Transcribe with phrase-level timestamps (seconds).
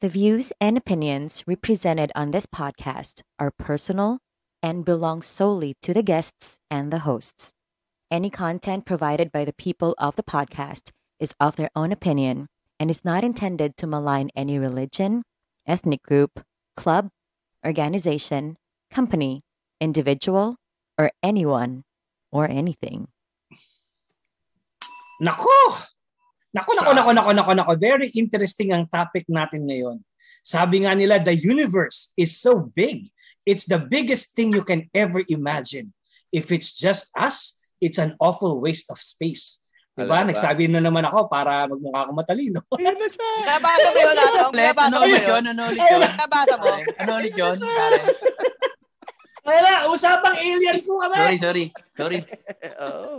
[0.00, 4.20] The views and opinions represented on this podcast are personal
[4.62, 7.52] and belong solely to the guests and the hosts.
[8.10, 12.46] Any content provided by the people of the podcast is of their own opinion
[12.78, 15.22] and is not intended to malign any religion,
[15.66, 16.40] ethnic group,
[16.78, 17.10] club,
[17.62, 18.56] organization,
[18.90, 19.42] company,
[19.82, 20.56] individual,
[20.96, 21.84] or anyone
[22.32, 23.08] or anything.
[25.20, 25.90] Nako!
[26.50, 27.72] Nako, nako, nako, nako, nako, nako.
[27.78, 30.02] Very interesting ang topic natin ngayon.
[30.42, 33.06] Sabi nga nila, the universe is so big.
[33.46, 35.94] It's the biggest thing you can ever imagine.
[36.34, 39.62] If it's just us, it's an awful waste of space.
[39.94, 40.16] Diba?
[40.16, 40.30] Alam ba?
[40.32, 42.60] Nagsabi na naman ako para magmukha akong matalino.
[43.50, 44.54] Nabasa mo yun, Atong?
[44.54, 45.44] Nabasa Ano mo ulit yun?
[45.44, 46.00] Ano ulit yun?
[46.18, 46.66] Nabasa mo?
[46.98, 47.56] Ano ulit yun?
[49.40, 51.16] Kaya usapang alien ko kami.
[51.16, 51.64] Sorry, sorry.
[51.96, 52.18] Sorry.
[52.86, 53.18] Oo.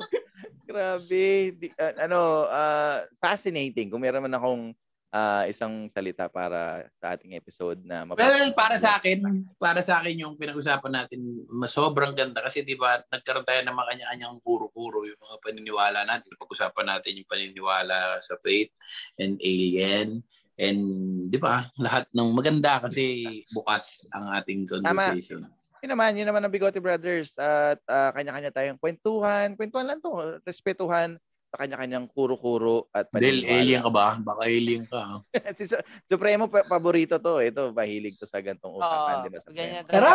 [0.66, 1.56] Grabe.
[1.58, 3.90] Di, ah, ano, ah, fascinating.
[3.90, 4.64] Kung meron man akong
[5.12, 9.20] ah, isang salita para sa ating episode na mapap- Well, para sa akin,
[9.60, 11.20] para sa akin yung pinag-usapan natin,
[11.52, 16.00] mas sobrang ganda kasi 'di ba, nagkaroon tayo ng mga kanya-kanyang kuro-kuro yung mga paniniwala
[16.08, 16.32] natin.
[16.40, 18.72] Pag-usapan natin yung paniniwala sa faith
[19.20, 20.24] and alien
[20.56, 20.80] and
[21.28, 23.04] 'di ba, lahat ng maganda kasi
[23.52, 25.44] bukas ang ating conversation.
[25.82, 29.58] Yun naman, yun naman ang Bigote Brothers at ah, kanya-kanya tayong kwentuhan.
[29.58, 31.18] Kwentuhan lang to, respetuhan
[31.50, 34.16] sa kanya-kanyang kuro-kuro at Del, alien ka ba?
[34.16, 35.02] Baka alien ka.
[35.02, 35.16] ha?
[35.58, 37.42] si Su- Supremo pa- paborito to.
[37.42, 39.42] Ito, mahilig to sa gantong usapan, ba?
[39.42, 39.52] Supremo?
[39.52, 39.84] ganyan.
[39.84, 40.10] Tara,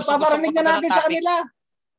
[0.00, 1.32] gusto- paparinig na natin sa kanila.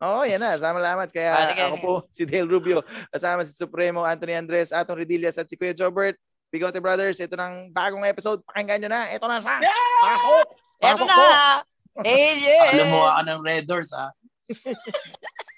[0.01, 0.57] Oo, yan na.
[0.57, 1.07] Salamat.
[1.13, 2.81] Kaya Ah, sige, ako po, si Dale Rubio.
[3.07, 6.17] Kasama si Supremo, Anthony Andres, Atong Redillas at si Kuya Jobert.
[6.49, 8.41] Bigote Brothers, ito ng bagong episode.
[8.43, 9.01] Pakinggan nyo na.
[9.07, 9.61] Ito na siya.
[10.03, 10.45] Pasok!
[10.81, 11.15] Eto Pasok na!
[11.15, 11.27] po!
[11.99, 12.71] Alien!
[12.71, 14.15] Alam mo ka ng Red Doors, ha?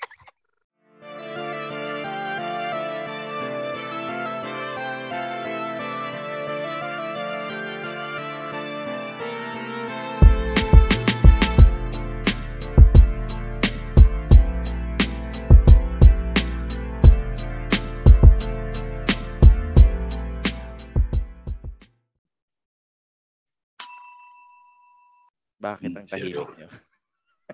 [25.63, 26.43] Bakit ang tahimik seryo.
[26.59, 26.67] nyo?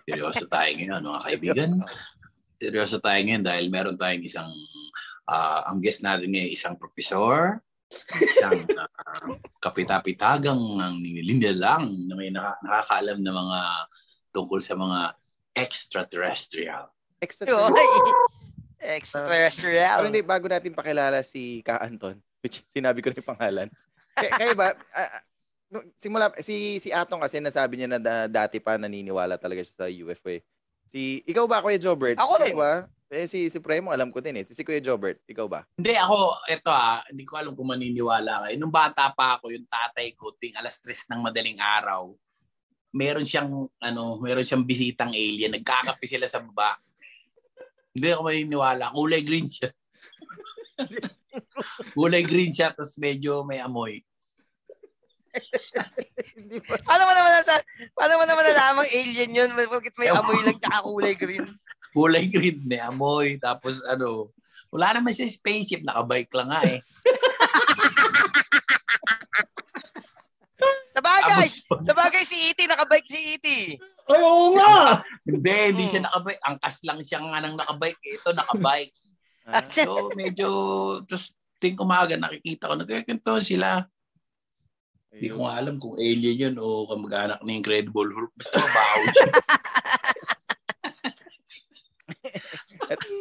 [0.10, 1.72] Seryoso tayo ngayon, mga kaibigan.
[2.58, 4.50] Seryoso tayo ngayon dahil meron tayong isang,
[5.30, 7.62] ah, ang guest natin ngayon, isang profesor,
[8.22, 8.90] isang uh,
[9.66, 13.60] kapitapitagang ng nililinda lang na may naka- nakakaalam ng mga
[14.30, 15.00] tungkol sa mga
[15.58, 16.94] extraterrestrial.
[17.20, 17.88] Extra Yun, ay,
[18.80, 20.08] Pero Extraterrestrial.
[20.08, 23.68] hindi, bago natin pakilala si Ka Anton, which sinabi ko na yung pangalan.
[24.16, 25.20] Kaya, kayo ba, ah,
[25.70, 29.76] nung simula, si, si Atong kasi nasabi niya na da- dati pa naniniwala talaga siya
[29.78, 30.42] sa UFO eh.
[30.90, 32.18] Si, ikaw ba, Kuya Jobert?
[32.18, 32.58] Ako rin.
[32.58, 32.90] ba?
[33.10, 34.46] Eh, si Supremo, alam ko din eh.
[34.50, 35.62] Si Kuya Jobert, ikaw ba?
[35.78, 38.56] Hindi ako, eto ah, hindi ko alam kung maniniwala kayo.
[38.58, 42.10] Nung bata pa ako, yung tatay ko, ting alas 3 ng madaling araw,
[42.90, 45.54] meron siyang, ano, meron siyang bisitang alien.
[45.54, 46.82] Nagkakape sila sa baba.
[47.94, 48.90] Hindi ako maniniwala.
[48.90, 49.70] Kulay green siya.
[51.98, 54.02] Kulay green siya, tapos medyo may amoy.
[56.40, 56.76] Hindi ba?
[56.82, 57.56] Paano mo naman nasa,
[57.94, 59.50] paano mo naman nalamang alien yun?
[59.56, 61.46] Bakit may amoy lang tsaka kulay green?
[61.90, 63.42] Kulay green, may amoy.
[63.42, 64.30] Tapos ano,
[64.70, 66.78] wala naman siya spaceship, nakabike lang nga eh.
[71.00, 71.48] Sabagay!
[71.88, 72.60] Sabagay si E.T.
[72.68, 73.48] Nakabike si E.T.
[74.10, 75.02] Ay, oo nga.
[75.24, 76.42] hindi, hindi siya nakabike.
[76.44, 78.04] Angkas lang siya nga nang nakabike.
[78.20, 78.94] Ito, nakabike.
[79.74, 80.50] So, medyo,
[81.08, 83.84] tapos ting umaga nakikita ko, nagkikwento sila.
[85.10, 88.34] Hindi ko nga alam kung alien yun o kamag-anak ni Incredible Hulk.
[88.38, 89.30] Basta mabaho siya.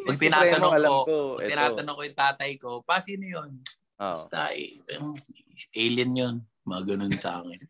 [0.09, 3.51] Pag tinatanong ko, ko, Pag tinatanong ko yung tatay ko, pa sino yun?
[4.01, 4.15] Oo.
[4.25, 4.77] Basta, eh,
[5.73, 6.35] alien yun.
[6.69, 7.61] Mga ganun sa akin.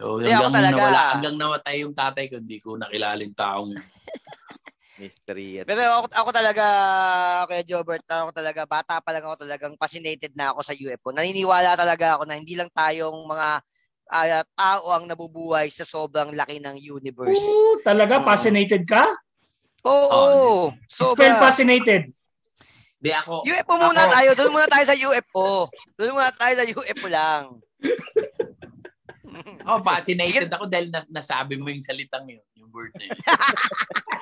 [0.00, 0.72] So, hanggang, talaga.
[0.72, 3.84] nawala, hanggang namatay yung tatay ko, hindi ko nakilala yung taong yun.
[5.00, 5.48] Mystery.
[5.58, 6.64] At, Pero ako, ako talaga,
[7.48, 11.10] Kuya Jobert, ako talaga, bata pa lang ako talagang fascinated na ako sa UFO.
[11.10, 13.48] Naniniwala talaga ako na hindi lang tayong mga
[14.10, 17.38] ah, tao ang nabubuhay sa sobrang laki ng universe.
[17.38, 18.26] Oo, talaga, Mm.
[18.26, 19.06] fascinated ka?
[19.86, 21.40] Oo, Oh, Spell sobra.
[21.40, 22.10] fascinated.
[23.00, 24.30] Hindi ako, UFO muna Ako- tayo.
[24.34, 25.70] Doon muna tayo sa UFO.
[25.96, 27.44] Doon muna tayo sa UFO lang.
[29.64, 33.14] ako fascinated ako dahil na, nasabi mo yung salitang yun, yung word na yun.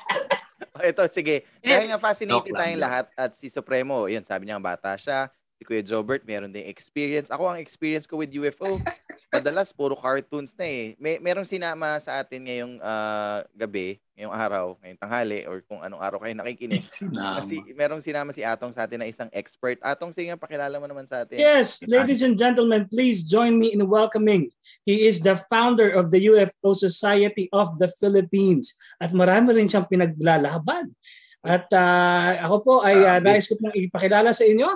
[0.83, 1.47] Ito, sige.
[1.61, 5.31] Dahil nga fascinated tayong lahat at si Supremo, yun, sabi niya bata siya.
[5.59, 7.35] Si Kuya Jobert, meron din experience.
[7.35, 8.79] Ako, ang experience ko with UFO,
[9.35, 10.95] madalas puro cartoons na eh.
[11.03, 15.99] May merong sinama sa atin ngayong ah, gabi, ngayong araw, ngayong tanghali or kung anong
[15.99, 16.87] araw kayo nakikinig.
[16.87, 17.43] Sinama.
[17.43, 19.83] Kasi merong sinama si Atong sa atin na isang expert.
[19.83, 21.43] Atong sige, pakilala mo naman sa atin.
[21.43, 24.55] Yes, ladies and gentlemen, please join me in welcoming.
[24.87, 29.91] He is the founder of the UFO Society of the Philippines at marami rin siyang
[29.91, 30.95] pinaglalaban.
[31.43, 34.71] At ah, ako po ay uh, nais ko pong ipakilala sa inyo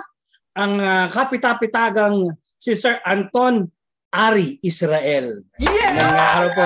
[0.53, 2.29] ang ah, kapitapitagang
[2.61, 3.65] si Sir Anton
[4.13, 5.41] Ari Israel.
[5.57, 5.89] Yeah!
[5.97, 6.65] Ngayong araw po.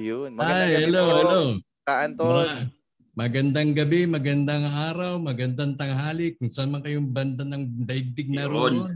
[0.00, 0.30] Ayun.
[0.40, 1.40] Hi, Magandang gabi hello, po, hello.
[1.84, 2.46] Ka Anton.
[2.48, 2.68] Ma-
[3.10, 8.88] magandang gabi, magandang araw, magandang tanghali kung saan man kayong banda ng daigdig na roon.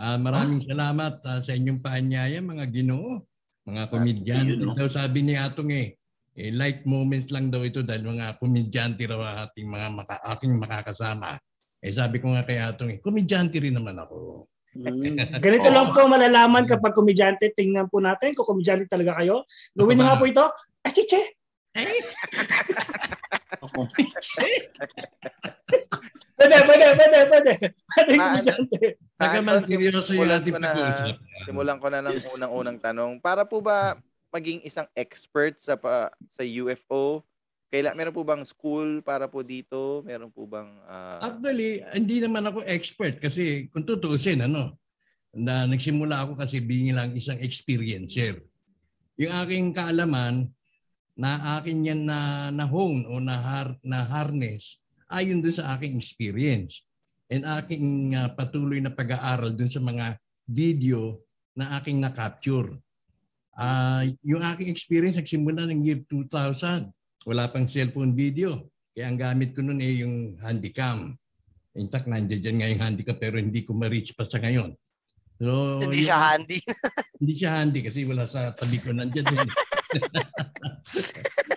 [0.00, 3.20] Ah, maraming salamat ah, sa inyong paanyaya mga ginoo.
[3.68, 5.92] Mga komedyante daw sabi ni Atong eh.
[6.32, 11.36] eh light moments lang daw ito dahil mga komedyante raw ating mga maka, aking makakasama.
[11.80, 14.44] Eh sabi ko nga kay Atong eh, komedyante rin naman ako.
[14.76, 15.16] Mm.
[15.44, 17.56] Ganito lang po malalaman kapag komedyante.
[17.56, 19.42] Tingnan po natin kung komedyante talaga kayo.
[19.72, 20.44] Gawin niyo nga po ito.
[20.84, 21.40] Ay, chiche!
[26.40, 27.52] Pwede, pwede, pwede, pwede.
[27.84, 28.96] Pwede komedyante.
[29.20, 31.20] Nagaman seryoso yung simulan ating ko na, pag-uusap.
[31.44, 33.20] Simulan ko na ng unang-unang tanong.
[33.20, 34.00] Para po ba
[34.32, 37.20] maging isang expert sa pa, sa UFO?
[37.70, 40.02] Kaila, meron po bang school para po dito?
[40.02, 44.74] Meron po bang ah, Actually, hindi naman ako expert kasi kung tutuusin, ano,
[45.30, 48.42] na nagsimula ako kasi bilang isang experiencer.
[49.14, 50.50] Yung aking kaalaman,
[51.20, 54.80] na akin yan na na-hone o na, har, na harness
[55.12, 56.88] ayon dun sa aking experience.
[57.30, 60.18] And aking ah, patuloy na pag-aaral dun sa mga
[60.48, 61.22] video
[61.54, 62.74] na aking na-capture.
[63.54, 66.88] Ah, yung aking experience nagsimula ng year 2000.
[67.28, 68.72] Wala pang cellphone video.
[68.96, 71.12] Kaya ang gamit ko noon eh yung handycam.
[71.76, 74.72] In fact, nandiyan dyan nga yung handycam pero hindi ko ma-reach pa sa ngayon.
[75.40, 76.58] So, Hindi siya handy.
[77.20, 79.48] hindi siya handy kasi wala sa tabi ko nandiyan din.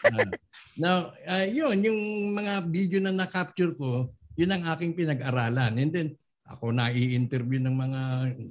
[0.04, 0.30] Ah.
[0.78, 2.00] now, ah, yun, yung
[2.36, 5.74] mga video na na-capture ko, yun ang aking pinag-aralan.
[5.80, 6.10] And then,
[6.46, 8.02] ako na i-interview ng mga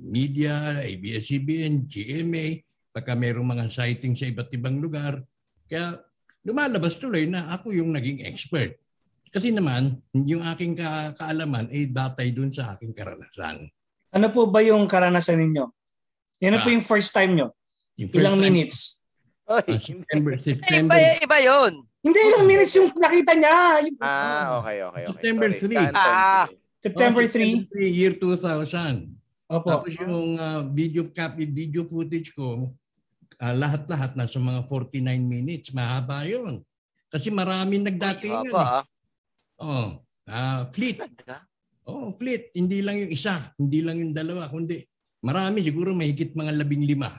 [0.00, 5.20] media, ABS-CBN, GMA, pagka mayroong mga sighting sa iba't ibang lugar.
[5.68, 6.00] Kaya
[6.42, 8.74] lumalabas tuloy na ako yung naging expert.
[9.32, 13.64] Kasi naman, yung aking ka- kaalaman ay datay dun sa aking karanasan.
[14.12, 15.64] Ano po ba yung karanasan ninyo?
[16.42, 16.74] Yan po Ah.
[16.74, 17.48] yung first time nyo.
[17.96, 18.78] First Ilang time- minutes?
[19.42, 21.72] Ay, Ah, September, Eh, September, iba, iba yun.
[22.02, 23.56] Hindi, ilang minutes yung nakita niya.
[23.80, 25.06] Yung- ah, okay, okay, okay.
[25.12, 25.60] September Sorry.
[25.62, 25.72] 3.
[25.72, 26.46] Ka Anton, Ah.
[26.82, 27.50] September Oh, 3.
[27.54, 28.96] September 3, year 2000.
[29.46, 29.68] Opo.
[29.70, 32.68] Tapos yung ah, video copy, video footage ko,
[33.42, 35.74] ah, lahat-lahat nasa mga 49 minutes.
[35.74, 36.62] Mahaba yun.
[37.10, 38.46] Kasi maraming nagdatingan.
[38.48, 38.64] Opo, eh.
[38.64, 38.84] ah.
[39.58, 39.88] Oh,
[40.30, 41.02] ah, fleet.
[41.82, 42.54] Oh, fleet.
[42.54, 44.80] Hindi lang yung isa, hindi lang yung dalawa, kundi
[45.22, 47.10] marami siguro mahigit mga labing lima.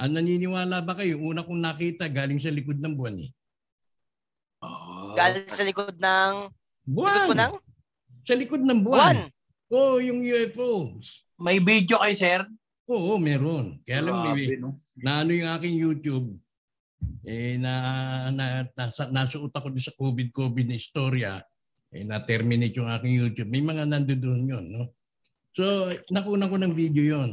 [0.00, 1.20] Ang naniniwala ba kayo?
[1.22, 3.30] Una kong nakita galing sa likod ng buwan eh.
[4.64, 5.12] Oh.
[5.12, 6.32] Galing sa likod ng...
[6.48, 7.26] Likod Buwan!
[7.28, 7.54] ko ng...
[8.24, 9.16] Sa likod ng Buwan.
[9.16, 9.18] buwan.
[9.70, 11.24] Oo, oh, yung UFOs.
[11.38, 12.42] May video kay sir?
[12.90, 13.78] Oo, meron.
[13.86, 14.82] Kaya lang may, Grabe, no?
[14.98, 16.26] na ano yung aking YouTube,
[17.22, 17.72] eh, na,
[18.34, 21.32] na, nasa, nasuot ako doon sa COVID-COVID na istorya,
[21.94, 23.48] eh, na-terminate yung aking YouTube.
[23.48, 24.90] May mga nandoon yun, no?
[25.54, 25.64] So,
[26.10, 27.30] nakuna ko ng video yon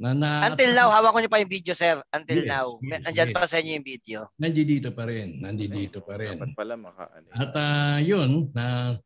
[0.00, 2.00] Na, na, Until now, hawak ko niyo pa yung video, sir.
[2.10, 2.66] Until Yes, now.
[2.82, 3.36] yes, Nandyan yes.
[3.36, 4.18] pa sa inyo yung video.
[4.36, 5.28] Nandito pa rin.
[5.38, 6.36] Nandito pa rin.
[6.40, 7.28] Dapat pala maka ano.
[7.30, 8.96] At ah, yun, na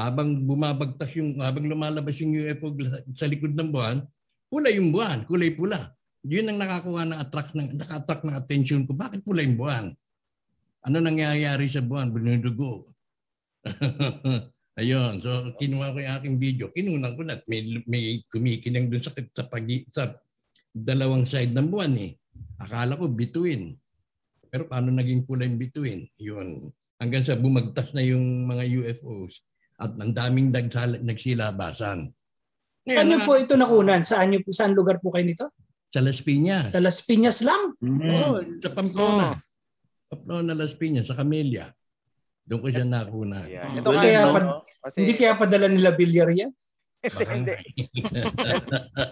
[0.00, 2.72] habang bumabagtas yung, habang lumalabas yung UFO
[3.14, 4.00] sa likod ng buwan,
[4.50, 5.78] pula yung buwan, kulay pula.
[6.26, 8.92] Yun ang nakakuha ng attract ng, naka-attract ng attention ko.
[8.92, 9.88] Bakit pula yung buwan?
[10.84, 12.12] Ano nangyayari sa buwan?
[12.12, 12.90] Binudugo.
[14.80, 15.22] Ayun.
[15.24, 16.66] So, kinuha ko yung aking video.
[16.74, 17.40] Kinunan ko na.
[17.40, 20.12] at May, may kumikinang dun sa, sa, pagi, sa
[20.68, 22.12] dalawang side ng buwan eh.
[22.60, 23.76] Akala ko bituin.
[24.50, 26.04] Pero paano naging pula yung bituin?
[26.20, 26.68] Yun.
[27.00, 29.40] Hanggang sa bumagtas na yung mga UFOs
[29.80, 32.12] at ang daming nagsala, nagsilabasan.
[32.82, 34.02] Saan niyo na- po ito nakunan?
[34.02, 35.46] Saan niyo po, saan lugar po kayo nito?
[35.90, 36.70] Sa Las Piñas.
[36.70, 37.74] Sa Las Piñas lang.
[37.76, 38.62] Oo, Mm.
[38.62, 39.28] sa Pamplona.
[40.06, 41.74] Pamplona, Las Piñas, sa Camellia.
[42.42, 43.44] Doon ko siya nakuna.
[43.44, 43.62] Ayan.
[43.64, 44.32] Ang Ito kaya no?
[44.32, 44.40] pa,
[44.80, 46.50] kasi, Hindi kaya padala nila Villar yan?
[47.30, 47.54] hindi.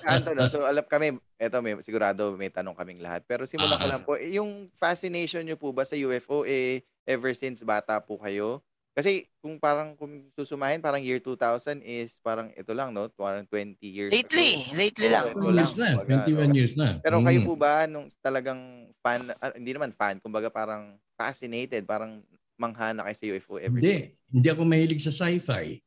[0.04, 0.44] Anto, no?
[0.46, 3.24] So, alam kami, eto, may, sigurado may tanong kaming lahat.
[3.24, 3.90] Pero simulan ko Ah.
[3.90, 8.18] lang po, eh, yung fascination nyo po ba sa UFO, eh, ever since bata po
[8.18, 8.60] kayo?
[8.98, 13.06] Kasi kung parang kung susumahin, parang year 2000 is parang ito lang, no?
[13.14, 14.66] Parang 20 years Lately.
[14.66, 14.74] ago.
[14.74, 15.24] Lately Oo, lang.
[15.30, 15.88] ito 21 years na.
[15.94, 16.56] kumbaga, 21 no?
[16.58, 16.88] years na.
[16.98, 17.46] Pero kayo Mm.
[17.46, 18.60] po ba, nung talagang
[18.98, 22.26] fan, ah, hindi naman fan, kumbaga parang fascinated, parang
[22.58, 24.18] manghana kayo sa UFO ever Hindi.
[24.34, 25.78] Hindi ako mahilig sa sci-fi.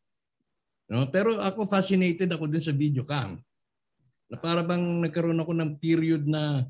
[0.87, 1.11] No?
[1.11, 3.35] Pero ako fascinated ako dun sa video cam.
[4.31, 6.63] Na para bang nagkaroon ako ng period na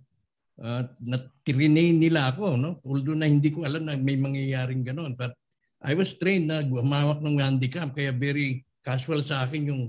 [0.58, 2.82] uh, na nila ako, no?
[2.82, 5.14] Although na hindi ko alam na may mangyayaring gano'n.
[5.14, 5.38] But
[5.82, 9.84] I was trained na gumawak ng handicam kaya very casual sa akin yung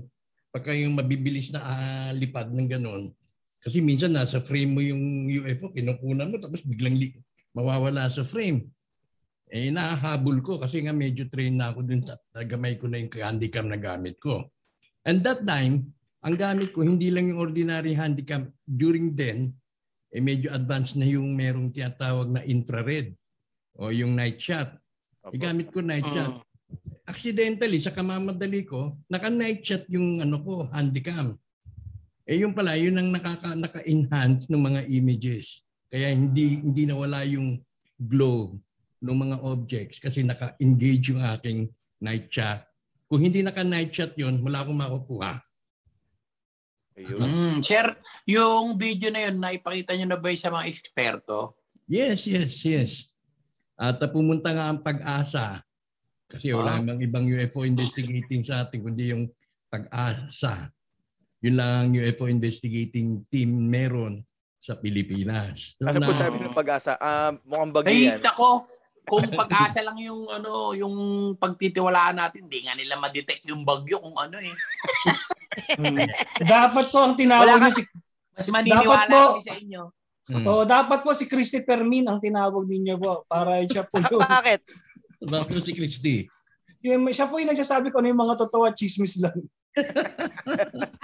[0.49, 3.09] pagka yung mabibilis na uh, lipad ng gano'n.
[3.63, 7.15] Kasi minsan nasa frame mo yung UFO, kinukunan mo tapos biglang li-
[7.55, 8.67] mawawala sa frame.
[9.53, 13.13] Eh, nahahabol ko kasi nga medyo train na ako dun sa nagamay ko na yung
[13.13, 14.49] handicam na gamit ko.
[15.05, 15.93] And that time,
[16.25, 18.49] ang gamit ko hindi lang yung ordinary handicam.
[18.65, 19.53] During then,
[20.13, 23.13] eh medyo advanced na yung merong tinatawag na infrared
[23.77, 24.82] o yung night shot.
[25.23, 25.33] Opo.
[25.39, 26.43] Igamit ko night shot.
[27.07, 31.35] Accidentally, sa kamamadali ko, naka-night shot yung ano ko, handicam.
[32.27, 35.63] Eh yung pala, yun ang nakaka, naka-enhance ng mga images.
[35.87, 37.59] Kaya hindi hindi nawala yung
[37.99, 38.55] glow
[39.03, 42.63] ng mga objects kasi naka-engage yung aking night shot.
[43.07, 45.33] Kung hindi naka-night shot yun, wala akong makukuha.
[46.93, 47.19] Ayun.
[47.19, 47.95] Mm, sir,
[48.29, 51.57] yung video na yun, naipakita nyo na ba sa mga eksperto?
[51.89, 53.12] Yes, yes, yes.
[53.83, 55.59] At uh, pumunta nga ang pag-asa
[56.25, 56.79] kasi wala Ah.
[56.79, 59.27] namang ibang UFO investigating sa atin kundi yung
[59.67, 60.71] pag-asa.
[61.39, 64.23] Yun lang ang UFO investigating team meron
[64.57, 65.75] sa Pilipinas.
[65.75, 66.95] So, Ano po na- sabi ng pag-asa?
[66.95, 68.23] Ah, mukhang bagyo Ay, yan.
[68.31, 68.63] ko,
[69.03, 70.95] kung pag-asa lang yung ano, yung
[71.35, 74.55] pagtitiwalaan natin, hindi nga nila ma-detect yung bagyo kung ano eh.
[75.75, 75.99] Hmm.
[76.39, 77.83] Dapat po ang tinawag niyo si
[78.33, 79.81] Mas maniniwala Dapat po- kami sa inyo.
[80.23, 80.47] Hmm.
[80.47, 84.61] oh, dapat po si Christy Permin ang tinawag ninyo po para siya po yung, Bakit?
[85.19, 86.15] Bakit si Christy?
[86.79, 89.35] yung siya po yung nagsasabi ko ano yung mga totoo at chismis lang.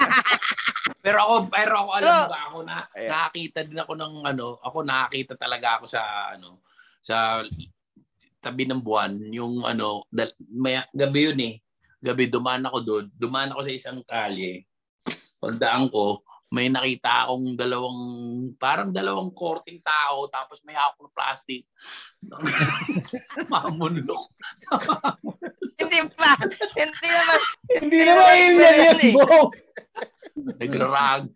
[1.00, 3.10] Pero ako, pero ako alam Pero- ba ako na Ayan.
[3.10, 6.02] nakakita din ako ng ano, ako nakakita talaga ako sa
[6.36, 6.60] ano,
[7.00, 7.40] sa
[8.44, 11.56] tabi ng buwan, yung ano, dal, may, gabi yun eh.
[12.00, 14.64] Gabi dumaan ako doon, dumaan ako sa isang kalye.
[15.40, 18.02] Pagdaan ko, may nakita akong dalawang,
[18.58, 21.62] parang dalawang korting tao, tapos may hawak ng plastic.
[23.54, 24.34] Mamunlok.
[25.78, 26.34] Hindi pa.
[26.74, 27.40] Hindi naman.
[27.70, 28.98] Hindi naman alien yan.
[29.14, 29.54] Bo.
[30.60, 31.30] Nagrarag.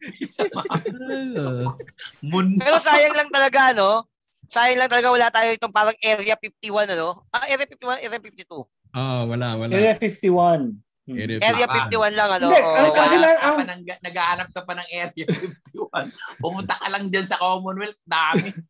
[2.34, 2.58] Mun.
[2.58, 4.10] Pero sayang lang talaga, no?
[4.50, 7.22] Sayang lang talaga wala tayo itong parang Area 51, ano?
[7.30, 8.66] Ah, Area 51, Area 52.
[8.98, 9.72] ah, wala, wala.
[9.72, 10.74] Area 51.
[11.04, 12.16] Area Area 51.
[12.16, 12.48] 51 lang, ano?
[12.48, 16.40] Hindi, ano kasi lang ang- ka pa ng, naghahanap ka pa ng Area 51.
[16.40, 18.48] Pumunta ka lang dyan sa Commonwealth, dami.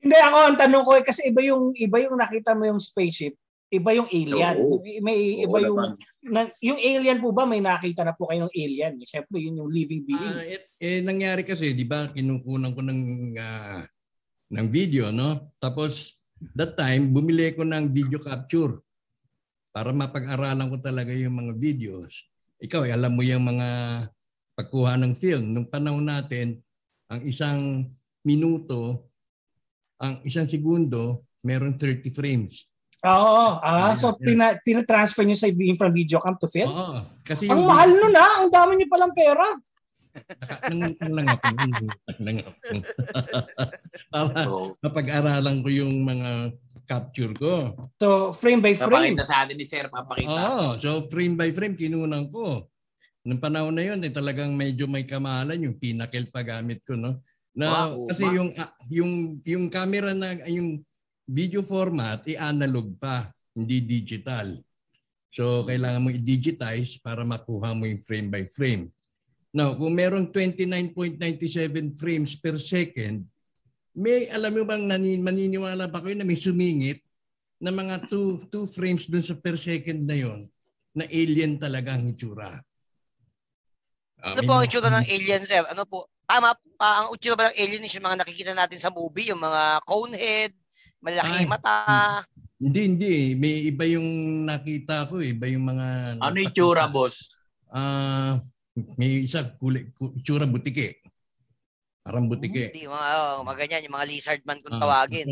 [0.00, 3.34] Hindi ako ang tanong ko eh, kasi iba yung iba yung nakita mo yung spaceship,
[3.68, 4.56] iba yung alien.
[4.62, 4.78] Oo.
[5.02, 5.78] May iba Oo yung
[6.30, 8.94] na, yung alien po ba may nakita na po kayo ng alien?
[9.02, 10.22] Siyempre yun yung living being.
[10.22, 13.00] Ah, eh, eh, nangyari kasi, di ba, kinukunan ko ng,
[13.42, 13.82] ah,
[14.54, 15.54] ng video, no?
[15.60, 16.16] Tapos,
[16.56, 18.80] that time, bumili ko ng video capture
[19.70, 22.26] para mapag-aralan ko talaga yung mga videos.
[22.60, 23.68] Ikaw, eh, alam mo yung mga
[24.58, 25.54] pagkuha ng film.
[25.54, 26.58] Nung panahon natin,
[27.06, 27.88] ang isang
[28.20, 29.08] minuto,
[29.96, 32.68] ang isang segundo, meron 30 frames.
[33.00, 33.46] Ah, Oo.
[33.64, 34.20] Ah, Yeah, so yeah.
[34.20, 35.48] pina, tina-transfer niyo sa
[35.78, 36.68] from video cam to film?
[36.68, 37.00] Oo.
[37.24, 38.44] Kasi Ang yung- mahal nun ah.
[38.44, 39.46] Ang dami niyo palang pera.
[40.10, 41.44] Nakatang lang ako.
[41.48, 42.50] Nakatang lang ako.
[44.12, 44.42] Para
[44.84, 46.30] mapag-aralan ko yung mga
[46.90, 47.70] capture ko.
[48.02, 49.14] So frame by frame.
[49.14, 50.34] papakita sa atin ni Sir, papakita.
[50.34, 52.66] Oo, so frame by frame kinunan ko.
[53.22, 57.22] Nung panahon na yun, eh, talagang medyo may kamahalan yung pinakil pa gamit ko, no?
[57.54, 59.12] Na Wow, kasi ma- yung ah, yung
[59.46, 60.82] yung camera na yung
[61.30, 64.58] video format i analog pa, hindi digital.
[65.30, 68.90] So kailangan mo i-digitize para makuha mo yung frame by frame.
[69.50, 73.26] Now, kung merong 29.97 frames per second,
[73.92, 77.02] may alam mo bang nanin, maniniwala ba kayo na may sumingit
[77.58, 80.40] na mga 2 two frames dun sa per second na yon
[80.90, 82.50] na alien talaga ang itsura.
[84.20, 85.64] Ah, Ano po ang itsura ng alien, sir?
[85.64, 86.08] Ano po?
[86.26, 89.40] Tama, ah, ang itsura ba ng alien is yung mga nakikita natin sa movie, yung
[89.40, 90.52] mga cone head,
[91.00, 91.50] malaking Ay.
[91.50, 91.74] mata.
[92.60, 93.14] Hindi, hindi.
[93.34, 94.04] May iba yung
[94.44, 95.24] nakita ko.
[95.24, 95.32] eh.
[95.32, 95.86] Iba yung mga...
[96.20, 97.32] Ano yung tsura, boss?
[97.72, 98.36] Ah,
[99.00, 100.99] may isa kulay, ku- itsura butike.
[102.10, 102.74] Parang butike.
[102.74, 105.30] Hindi, mga, oh, mga ganyan, yung mga lizard man kung Ah, tawagin.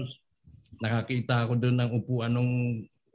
[0.79, 2.53] nakakita ako doon ng upuan nung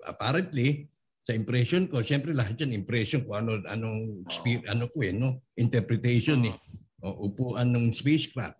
[0.03, 0.91] apparently
[1.23, 5.39] sa impression ko, siyempre lahat yan impression ko ano anong exper- ano ko eh no,
[5.55, 6.51] interpretation eh.
[6.99, 8.59] O, upuan ng spacecraft.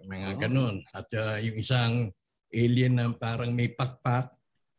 [0.00, 0.80] Mga ganun.
[0.90, 2.08] At ah, yung isang
[2.48, 4.32] alien na parang may pakpak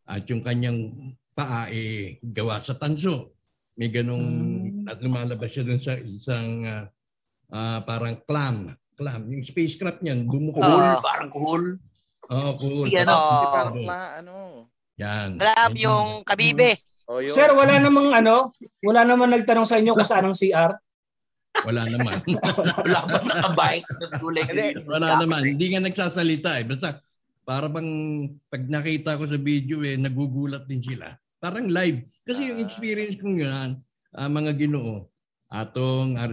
[0.04, 0.90] at yung kanyang
[1.32, 3.38] paa eh gawa sa tanso.
[3.78, 4.26] May ganung
[4.82, 4.90] Hmm.
[4.90, 6.86] at lumalabas siya doon sa isang ah,
[7.52, 8.74] ah, parang clam.
[9.02, 9.22] Clam.
[9.34, 10.62] Yung spacecraft niyan, bumuko.
[10.62, 11.02] Kuhul, Ah.
[11.02, 11.64] parang kuhul.
[12.32, 12.86] Oo, cool.
[12.86, 13.12] Di, ano?
[13.12, 13.26] Oo.
[13.34, 14.34] Hindi, parang ma, ano.
[15.02, 15.30] Yan.
[15.42, 16.78] Alam Yan yung kabibe.
[17.10, 17.34] Oh, yun.
[17.34, 20.78] Sir, wala namang ano, wala namang nagtanong sa inyo kung saan ang CR.
[21.68, 22.16] Wala naman.
[22.88, 23.84] Wala ba nakabike?
[24.88, 25.52] Wala naman.
[25.52, 26.66] Hindi nga nagsasalita eh.
[26.66, 27.04] Basta
[27.44, 27.92] para bang
[28.48, 31.12] pag nakita ko sa video eh, nagugulat din sila.
[31.44, 32.08] Parang live.
[32.24, 32.64] Kasi yung Ah.
[32.64, 33.70] experience kong yun,
[34.16, 35.11] ah, mga ginoo,
[35.52, 36.32] Atong, ah,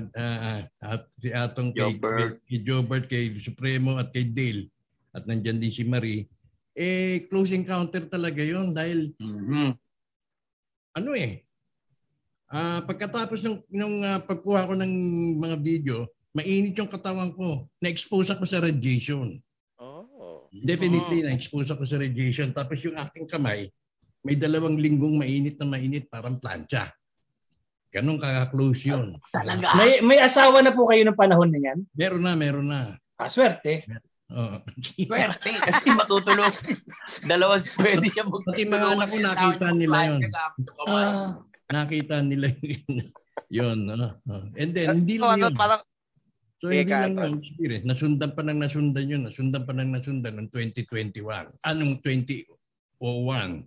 [0.78, 2.38] at si Atong kay, Jobert.
[2.46, 4.70] kay Jobert, kay Supremo at kay Dale,
[5.10, 6.30] at nandyan din si Marie,
[6.72, 9.74] eh, close encounter talaga yun dahil Mhm.
[10.94, 11.42] ano eh,
[12.48, 14.92] ah pagkatapos ng, ng ah, pagkuha ko ng
[15.42, 17.66] mga video, mainit yung katawan ko.
[17.82, 19.34] Na-expose ako sa radiation.
[19.82, 20.46] Oh.
[20.54, 22.54] Definitely na-expose ako sa radiation.
[22.54, 23.66] Tapos yung aking kamay,
[24.22, 26.86] may dalawang linggong mainit na mainit, parang plancha.
[27.88, 29.16] Ganun ka-close yun.
[29.28, 29.72] Talaga.
[29.74, 31.78] May may asawa na po kayo ng panahon na yan?
[31.92, 32.94] Meron na, meron na.
[33.16, 33.88] Ah, swerte.
[34.28, 34.60] Oo.
[35.08, 36.52] Swerte kasi matutulog.
[37.24, 40.20] Dalawa pwede siya mag- Pati mga anak ko nakita nila yun.
[40.84, 41.28] Ah,
[41.66, 42.96] Nakita nila yun.
[43.48, 43.78] yun.
[43.88, 44.20] Ano.
[44.22, 44.44] Oh.
[44.52, 45.56] And then, hindi So, lang ano, yun.
[45.56, 45.80] parang,
[46.58, 47.24] So hindi lang Anton.
[47.24, 47.84] yung experience.
[47.84, 49.22] Nasundan pa ng nasundan yun.
[49.24, 51.24] Nasundan pa ng nasundan ng 2021.
[51.64, 53.64] Anong 2001?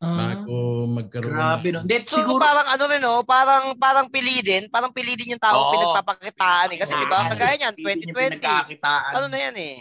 [0.00, 0.16] Ah.
[0.16, 0.56] Bago
[0.90, 1.80] magkaroon Grabe no.
[2.04, 2.40] So, siguro.
[2.40, 5.72] parang ano rin, oh, parang, parang pilidin, parang pilidin yung tao Oo.
[5.72, 6.78] pinagpapakitaan eh.
[6.80, 7.28] Kasi di ba, Ah.
[7.28, 9.12] kagaya niyan, Hindi niya 2020, pinagkakitaan.
[9.14, 9.76] ano na yan eh.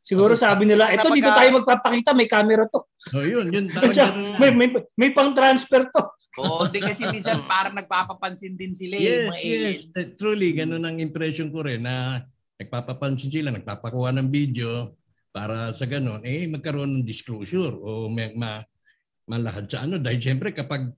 [0.00, 2.80] Siguro sabi nila, ito dito tayo magpapakita, may camera to.
[2.96, 3.68] So yun, yun.
[3.68, 4.40] Na.
[4.40, 6.02] may, may, may pang-transfer to.
[6.38, 9.04] Oo, di kasi minsan parang nagpapapansin din sila eh.
[9.04, 9.60] Yes, mga alien.
[9.68, 9.80] yes.
[9.92, 12.24] That- Truly, ganun ang impression ko rin na
[12.56, 14.96] nagpapapansin sila, nagpapakuha ng video
[15.28, 18.64] para sa ganun, eh magkaroon ng disclosure o may, ma,
[19.28, 20.00] malahad sa ano.
[20.00, 20.88] Dahil siyempre kapag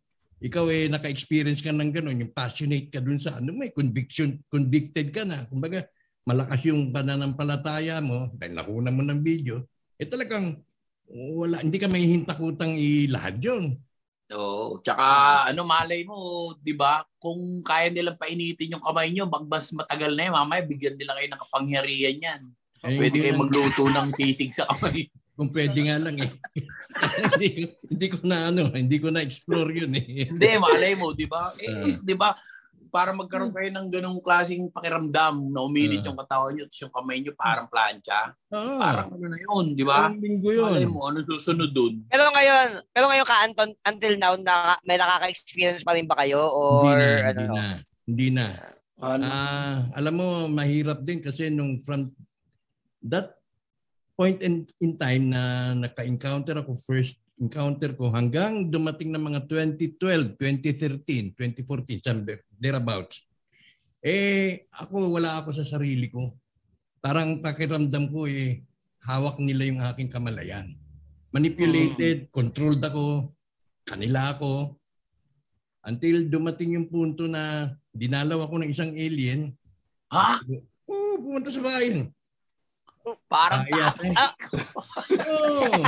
[0.40, 5.12] ikaw eh naka-experience ka ng ganun, yung passionate ka dun sa ano, may conviction, convicted
[5.12, 5.44] ka na.
[5.50, 5.84] Kumbaga,
[6.24, 9.66] malakas yung pananampalataya mo dahil nakuna mo ng video,
[10.00, 10.56] eh talagang
[11.10, 13.74] wala, hindi ka may hintakutang ilahad yun.
[14.30, 14.78] Oo.
[14.78, 15.04] Tsaka
[15.50, 17.02] ano malay mo, 'di ba?
[17.18, 21.28] Kung kaya nilang painitin yung kamay nyo, magbas matagal na 'yan, mamaya bigyan nila kayo
[21.34, 22.40] ng kapangyarihan 'yan.
[22.86, 25.10] Eh, Pwede kayo magluto ng sisig sa kamay.
[25.36, 26.30] Kung pwede nga lang eh.
[27.30, 30.26] Hindi, ko- hindi ko na ano, hindi ko na explore yun eh.
[30.26, 31.50] Hindi, malay mo, 'di ba?
[31.56, 31.96] Eh, Ah.
[31.96, 32.34] 'di ba?
[32.90, 36.10] Para magkaroon kayo ng ganung klaseng pakiramdam na uminit Ah.
[36.10, 38.34] yung katawan nyo, tapos yung kamay nyo parang plancha.
[38.50, 38.82] Oo.
[38.82, 40.10] Parang ano na yun, di ba?
[40.10, 40.90] Parang linggo Malay yun.
[40.90, 42.02] mo, ano susunod dun?
[42.06, 46.42] Pero ngayon, pero ngayon ka Anton, until now, na, may nakaka-experience pa rin ba kayo?
[46.42, 47.38] Or hindi na, ano?
[47.38, 47.64] hindi na.
[48.04, 48.46] Hindi na.
[49.00, 49.24] Ano?
[49.24, 52.10] Ah, alam mo, mahirap din kasi nung from
[53.00, 53.39] that
[54.20, 60.36] point in, in time na naka-encounter ako, first encounter ko hanggang dumating ng mga 2012,
[60.36, 63.24] 2013, 2014, somewhere, thereabouts.
[64.04, 66.36] Eh, ako, wala ako sa sarili ko.
[67.00, 68.60] Parang pakiramdam ko eh,
[69.08, 70.68] hawak nila yung aking kamalayan.
[71.32, 73.32] Manipulated, controlled ako,
[73.88, 74.76] kanila ako.
[75.80, 79.48] Until dumating yung punto na dinalaw ako ng isang alien.
[80.12, 80.44] Ha?
[80.84, 82.04] Oo, pumunta sa bahay.
[83.26, 83.92] Parang Ah, yeah.
[84.14, 84.30] Ah.
[85.24, 85.82] Oo.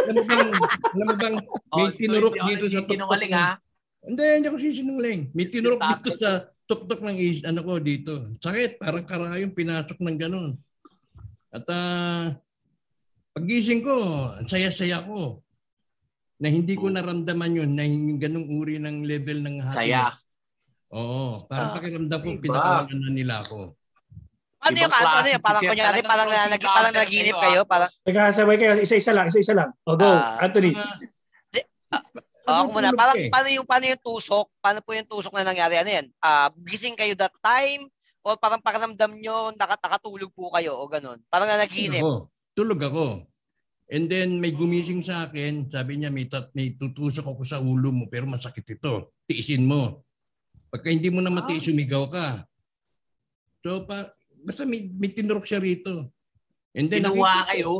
[0.00, 0.50] alam mo bang,
[0.88, 1.46] alam mo bang, may
[1.78, 2.82] Oh, so tinurok ako dito sa tuktok.
[2.82, 3.48] nagsisinungaling, ng- ha?
[4.00, 5.20] Hindi, hindi ako sisinungaling.
[5.32, 6.30] May tinurok dito sa
[6.64, 8.12] tuktok ng is, ano ko dito.
[8.38, 10.50] Sakit, parang karayong pinasok ng ganun.
[11.48, 12.36] At ah,
[13.32, 13.94] pagising ko,
[14.44, 15.40] saya-saya ko.
[16.38, 20.14] Na hindi ko naramdaman yun, na yung ganung uri ng level ng Saya.
[20.88, 21.74] Oo, parang Ah.
[21.74, 23.77] pakiramdam ko, pinakawalan na nila ako.
[24.58, 25.16] Ano yung kanto?
[25.22, 27.60] Ano yung parang kunyari, parang, na, nag, parang naginip kayo, kayo?
[27.62, 28.74] Parang, Teka, sabay kayo.
[28.82, 29.70] Isa-isa lang, isa-isa lang.
[29.86, 30.10] O, go.
[30.10, 30.42] Ah.
[30.42, 30.74] Anthony.
[32.48, 33.30] Oh, ako muna, parang, eh.
[33.30, 34.46] paano yung, paano yung tusok?
[34.58, 35.78] Paano po yung tusok na nangyari?
[35.78, 36.06] Ano yan?
[36.18, 37.86] Ah, gising kayo that time?
[38.26, 41.22] O parang pakiramdam nyo, nakat nakatulog po kayo o ganun?
[41.30, 42.02] Parang na naginip.
[42.02, 43.24] Ako, tulog ako.
[43.88, 47.88] And then may gumising sa akin, sabi niya may, tat, may tutusok ako sa ulo
[47.88, 49.16] mo pero masakit ito.
[49.24, 50.04] Tiisin mo.
[50.68, 52.44] Pagka hindi mo na matiis, sumigaw ka.
[53.64, 56.10] So pa, basta may, may tinurok siya rito.
[56.72, 57.72] And then Kinuha nakita kayo,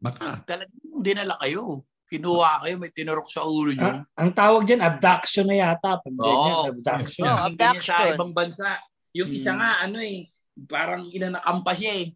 [0.00, 0.42] Baka.
[0.48, 1.84] talagang dinala kayo.
[2.10, 3.86] Kinuha kayo, may tinurok sa ulo nyo.
[3.86, 6.00] Ah, ang tawag dyan, abduction na yata.
[6.00, 6.74] Pag Oo.
[6.74, 7.22] abduction.
[7.22, 7.30] Oo.
[7.30, 8.16] Oh, ganyan sa abduction.
[8.16, 8.66] ibang bansa.
[9.14, 9.58] Yung isa Hmm.
[9.58, 10.26] nga, ano eh,
[10.66, 12.08] parang inanakam pa siya eh.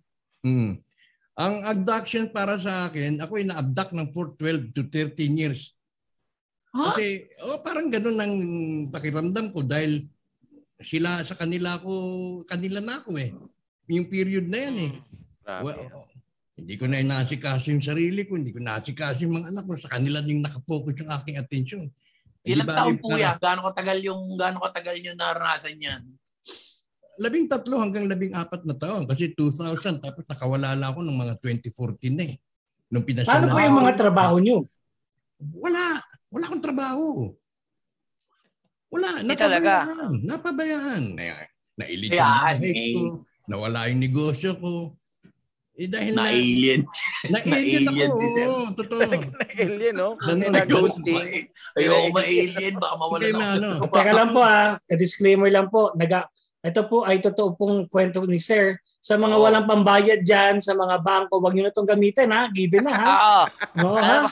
[0.42, 0.82] Hmm.
[1.34, 5.74] Ang abduction para sa akin, ako ay na-abduct ng for 12 to 13 years.
[6.74, 6.90] Ha?
[6.90, 8.34] Kasi, oh, parang ganun ang
[8.90, 10.10] pakiramdam ko dahil
[10.82, 11.92] sila sa kanila ko,
[12.48, 13.30] kanila na ako eh.
[13.92, 14.92] Yung period na yan eh.
[15.44, 15.62] Grabe.
[15.62, 16.08] Well, oh,
[16.54, 19.74] hindi ko na inasikaso yung sarili ko, hindi ko naasikaso yung mga anak ko.
[19.78, 21.82] Sa kanila yung nakafocus yung aking attention.
[22.46, 23.36] Eh, Ilang di ba, taon po yan?
[23.42, 26.02] Gaano katagal yung, gaano katagal yung naranasan yan?
[27.18, 29.06] Labing tatlo hanggang labing apat na taon.
[29.06, 32.36] Kasi 2000, tapos nakawala lang ako ng mga 2014 na eh.
[32.90, 34.58] Nung pinasya Paano po yung mga trabaho nyo?
[35.58, 35.98] Wala.
[36.30, 37.34] Wala akong trabaho.
[38.94, 39.08] Wala.
[39.18, 39.72] Hindi talaga.
[39.84, 40.22] Napabayaan.
[40.22, 41.02] Napabayaan.
[41.18, 42.94] Na- Nailit yung eh.
[42.94, 43.26] ko.
[43.50, 44.94] Nawala yung negosyo ko.
[45.74, 46.80] Eh dahil Na na, alien.
[47.34, 48.22] na, alien na-alien ako.
[48.22, 49.02] Oo, totoo.
[49.58, 50.14] Alien, no?
[50.22, 51.50] Ganun, Nag-ghosting.
[51.74, 52.74] Ayoko ma-alien.
[52.78, 53.50] Baka mawala na ako.
[53.58, 53.68] ano.
[53.90, 55.90] Teka lang po ah, disclaimer lang po.
[55.98, 56.30] Naga,
[56.62, 58.78] ito po ay totoo pong kwento ni Sir.
[59.02, 59.42] Sa mga Oo.
[59.44, 62.48] walang pambayad dyan, sa mga bangko, wag nyo na itong gamitin ha.
[62.48, 63.04] Given na ha.
[63.10, 63.42] Oo.
[63.84, 64.30] Oo, ha?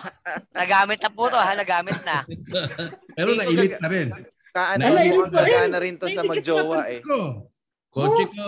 [0.54, 2.22] Nagamit na po to ha, nagamit na.
[3.18, 4.08] Pero nailit na rin.
[4.52, 5.48] Kaano, mukhang pa rin.
[5.48, 7.00] gagana rin to sa magjowa eh.
[7.00, 7.48] ko.
[7.92, 8.46] Kotse ko,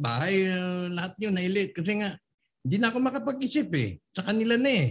[0.00, 1.72] bahay, uh, lahat yun nailit.
[1.72, 2.16] Kasi nga,
[2.64, 4.00] hindi na ako makapag-isip eh.
[4.12, 4.88] Sa kanila na eh.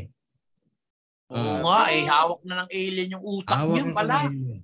[1.26, 4.18] Oo nga eh, hawak na ng alien yung utak Hawak niyo ako pala.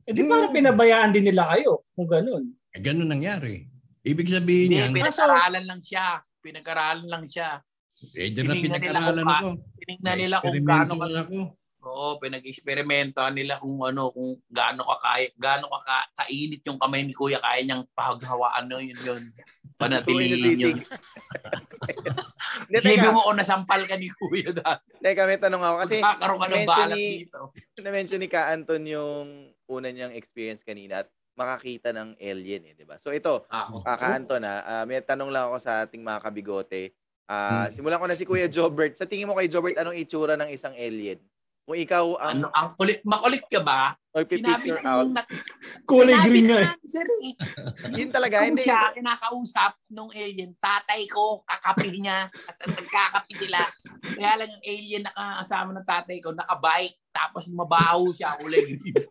[0.05, 2.53] Eh di parang pinabayaan din nila kayo kung ganun.
[2.69, 3.65] Eh, ganun nangyari.
[4.05, 6.21] Ibig sabihin Hindi, niyan, pinag-aralan lang siya.
[6.41, 7.49] Pinag-aralan lang siya.
[8.13, 9.49] eh, di na pinag-aralan ako.
[9.81, 11.39] Tinignan nila kung gaano ka ako.
[11.81, 17.01] Oo, pinag-experimentohan nila kung ano, kung gaano ka kaya, gaano ka, ka kainit yung kamay
[17.01, 19.21] ni Kuya kaya niyang paghawaan no yun yun.
[19.75, 20.77] Panatiliin yun.
[22.71, 24.85] Sabi mo kung nasampal ka ni Kuya dati.
[24.99, 25.75] teka, may tanong ako.
[25.81, 27.39] Kasi Magkakaroon ka ng balat ni- dito.
[27.83, 29.27] na-mention ni Ka Anton yung
[29.65, 33.01] una niyang experience kanina at makakita ng alien eh, di ba?
[33.01, 36.19] So ito, Ah, uh, Ka Anton ah, ah, may tanong lang ako sa ating mga
[36.21, 36.93] kabigote.
[37.25, 37.73] Ah, Hmm.
[37.73, 38.93] Simulan ko na si Kuya Jobert.
[38.93, 41.17] Sa tingin mo kay Jobert, anong itsura ng isang alien?
[41.61, 43.93] Kung ikaw ang ano, ang kulit, makulit ka ba?
[44.11, 45.15] or Sinabi picture out, nung,
[45.87, 46.83] Kulay green na nga eh.
[46.83, 47.33] sir eh.
[47.95, 48.67] yun talaga, Kung hindi.
[48.67, 53.59] siya kinakausap nung alien, tatay ko, kakapi niya, kasi nagkakapi sila.
[54.19, 58.95] Kaya lang yung alien nakasama ng tatay ko, nakabike, tapos mabaho siya, kulay green.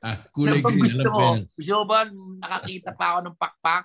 [0.00, 0.80] Ah, kulay green.
[0.80, 1.36] gusto mo?
[1.44, 2.08] Gusto mo ba
[2.40, 3.84] nakakita pa ako ng pakpak?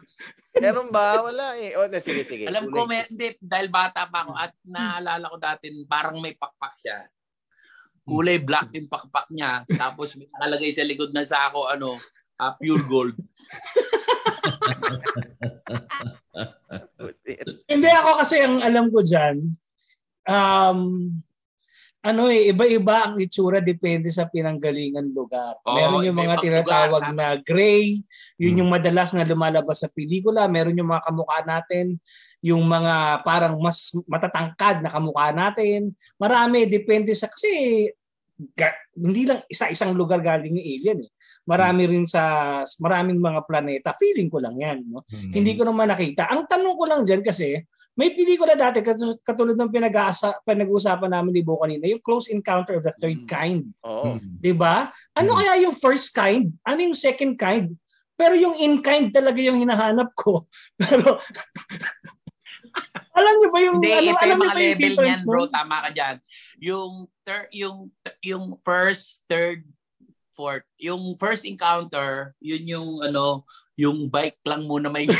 [0.64, 1.20] Meron ba?
[1.20, 1.76] Wala eh.
[1.76, 2.48] O, na, sige, sige.
[2.48, 6.72] Alam ko, may, hindi, dahil bata pa ako at naalala ko dati, parang may pakpak
[6.72, 7.04] siya.
[8.06, 9.66] Kulay black yung pakpak niya.
[9.66, 11.98] Tapos may nakalagay sa likod na sako, ano,
[12.38, 13.18] ah, pure gold.
[17.66, 19.58] Hindi ako kasi ang alam ko dyan,
[20.30, 21.10] um,
[22.06, 25.58] ano eh, iba-iba ang itsura depende sa pinanggalingan lugar.
[25.66, 28.06] Oo, Meron yung mga tinatawag lugar, na gray,
[28.38, 28.60] yun Hmm.
[28.62, 30.46] yung madalas na lumalabas sa pelikula.
[30.46, 31.98] Meron yung mga kamukha natin,
[32.46, 35.98] yung mga parang mas matatangkad na kamukha natin.
[36.22, 37.90] Marami, depende sa, kasi
[38.54, 41.12] ga- hindi lang isa-isang lugar galing yung alien eh.
[41.46, 42.22] Marami rin sa
[42.82, 43.90] maraming mga planeta.
[43.98, 44.86] Feeling ko lang yan.
[44.86, 45.02] No?
[45.10, 45.34] Hmm.
[45.34, 46.30] Hindi ko naman nakita.
[46.30, 51.32] Ang tanong ko lang dyan kasi, may pelikula dati katu- katulad ng pinag-aasa, pinag-uusapan namin
[51.32, 53.28] ni Bo kanina, yung Close Encounter of the Third Mm.
[53.28, 53.64] Kind.
[53.82, 54.20] Oo.
[54.20, 54.36] Hmm.
[54.38, 54.92] 'Di ba?
[55.12, 55.38] Ano Mm.
[55.40, 56.52] kaya yung first kind?
[56.62, 57.72] Ano yung second kind?
[58.16, 60.44] Pero yung in kind talaga yung hinahanap ko.
[60.80, 61.20] Pero
[63.16, 65.22] alam niyo ba yung Hindi, alam, ito alam yung niyo mga ba yung level niyan,
[65.24, 65.40] bro.
[65.40, 65.48] no?
[65.48, 66.16] Tama ka dyan.
[66.60, 66.92] Yung,
[67.24, 67.78] ter- yung,
[68.20, 69.64] yung first, third,
[70.36, 70.68] fourth.
[70.78, 73.48] Yung first encounter, yun yung, ano,
[73.80, 75.08] yung bike lang muna may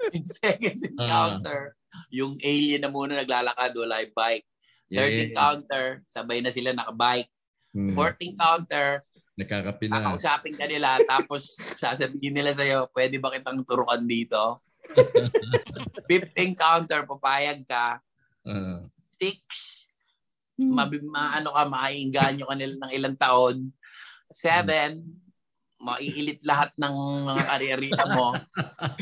[0.14, 1.76] yung second encounter,
[2.08, 4.46] yung alien na muna naglalakad, wala yung bike.
[4.90, 5.22] Third Yes.
[5.30, 7.30] encounter, sabay na sila nakabike.
[7.70, 7.94] Hmm.
[7.94, 9.06] Fourth encounter,
[9.38, 9.94] Nakakapila.
[9.94, 14.58] kakausapin ka nila, tapos sasabihin nila sa'yo, pwede ba kitang turukan dito?
[16.10, 18.02] Fifth encounter, papayag ka.
[18.42, 18.82] Ah.
[19.06, 19.38] Six,
[20.58, 23.70] mabi, maano ka, maiinganyo ka nila ng ilang taon.
[24.34, 25.06] Seven,
[25.78, 26.94] maiilit lahat ng
[27.30, 28.34] mga kariyerita mo.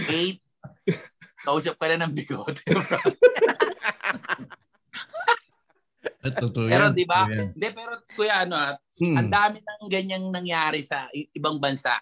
[0.07, 0.39] Eight,
[1.41, 2.61] kausap ka na ng bigote.
[2.65, 2.79] bro.
[6.19, 7.25] Totoo Pero di ba?
[7.27, 9.15] Hindi, pero kuya, ano, ah, Hmm.
[9.15, 11.95] ang dami ng ganyang nangyari sa i- ibang bansa.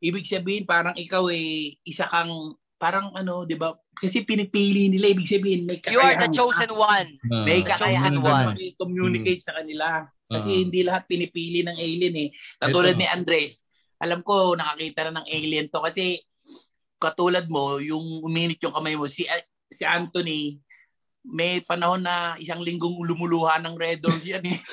[0.00, 2.32] Ibig sabihin, parang ikaw eh, isa kang,
[2.80, 3.76] parang ano, di ba?
[3.92, 7.08] Kasi pinipili nila, ibig sabihin, may You are kakayahan the chosen one.
[7.28, 7.44] Ah.
[7.44, 8.56] May The kakayahan one.
[8.74, 10.08] communicate sa kanila.
[10.24, 10.58] Kasi Ah.
[10.58, 12.28] hindi lahat pinipili ng alien eh.
[12.56, 13.00] Katulad Ito.
[13.00, 13.68] ni Andres,
[14.00, 16.16] alam ko nakakita na ng alien to kasi
[17.00, 19.24] katulad mo, yung uminit yung kamay mo, si
[19.66, 20.60] si Anthony,
[21.24, 24.58] may panahon na isang linggong lumuluha ng Red Doors yan eh.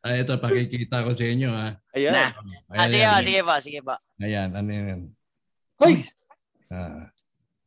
[0.00, 1.52] Ah, ito, pakikita ko sa inyo.
[1.52, 1.76] Ha.
[1.92, 2.12] Ayan.
[2.16, 2.32] Na.
[2.72, 3.96] Ah, sige, Ayan, ah, sige ba, sige ba.
[4.16, 5.00] Ayan, ano yan?
[5.76, 6.08] Hoy,
[6.72, 7.12] Ah.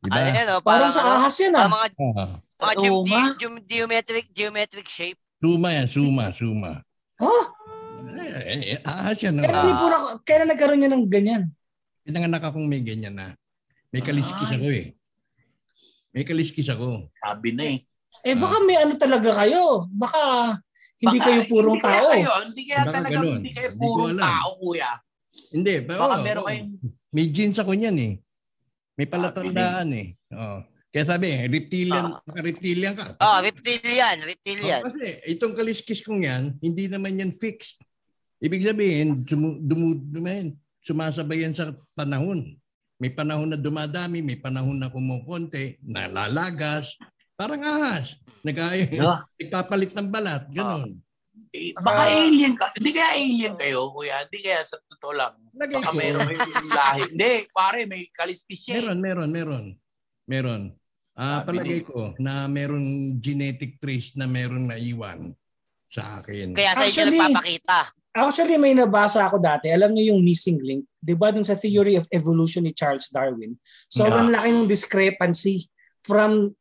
[0.02, 0.18] Diba?
[0.18, 1.70] Ano yan, oh, parang parang, sa ano, ahas yan ah, ah.
[1.70, 1.86] mga,
[2.18, 2.34] Ah.
[2.58, 3.06] mga geom-
[3.38, 5.20] geom- geometric, geometric shape.
[5.38, 6.82] Suma yan, suma, suma.
[7.22, 7.44] Oh,
[8.16, 9.34] Eh, eh, ahas yan.
[9.36, 11.42] kailan, ni pura, kailan nagkaroon niya ng ganyan?
[12.02, 13.26] Pinanganak akong may ganyan na.
[13.90, 14.56] May kaliskis Ay.
[14.56, 14.86] ako eh.
[16.10, 17.10] May kaliskis ako.
[17.16, 17.78] Sabi na eh.
[18.22, 19.90] Eh baka may ano talaga kayo.
[19.90, 20.20] Baka
[20.96, 22.10] hindi Baka- kayo purong hindi kaya tao.
[22.10, 23.36] Kayo, hindi kaya Baka talaga ganun.
[23.36, 24.22] hindi kayo Hindi purong alam.
[24.24, 24.90] tao, kuya.
[25.50, 26.48] Hindi, pero Baka meron oo.
[26.48, 26.70] kayong
[27.10, 28.12] may genes ako niyan eh.
[28.94, 30.08] May palatandaan eh.
[30.30, 30.58] Oo.
[30.88, 32.22] Kaya sabi, reptilian, Ah.
[32.38, 33.18] reptilian ka.
[33.18, 34.78] Oh, reptilian, reptilian.
[34.78, 37.82] Oh, kasi itong kaliskis kong yan, hindi naman yan fixed.
[38.38, 42.42] Ibig sabihin, sumu, dumu, dumahin, sumasabay yan sa panahon.
[42.98, 46.94] May panahon na dumadami, may panahon na kumukonti, nalalagas,
[47.34, 48.18] parang ahas.
[48.44, 48.56] Nag
[48.94, 49.18] No?
[49.40, 51.00] nagpapalit ng balat, ganon.
[51.54, 52.66] Eh, baka alien ka.
[52.74, 54.26] Hindi kaya alien kayo, kuya.
[54.26, 55.38] Hindi kaya sa totoo lang.
[55.54, 55.98] Lagay Baka ko.
[56.02, 57.00] meron kayong lahi.
[57.14, 58.74] Hindi, pare, may kaliskis siya.
[58.74, 58.78] eh.
[58.82, 59.64] Meron, meron, meron.
[60.26, 60.62] Meron.
[61.14, 62.82] Ah, Sabi palagay ko na meron
[63.22, 65.30] genetic trace na meron naiwan
[65.86, 66.58] sa akin.
[66.58, 67.78] Kaya sa inyo nagpapakita.
[68.14, 69.66] Actually, may nabasa ako dati.
[69.74, 70.86] Alam niyo yung missing link?
[70.94, 73.58] Di ba dun sa theory of evolution ni Charles Darwin?
[73.90, 74.22] So, Yeah.
[74.22, 75.66] ang laki ng discrepancy
[76.06, 76.54] from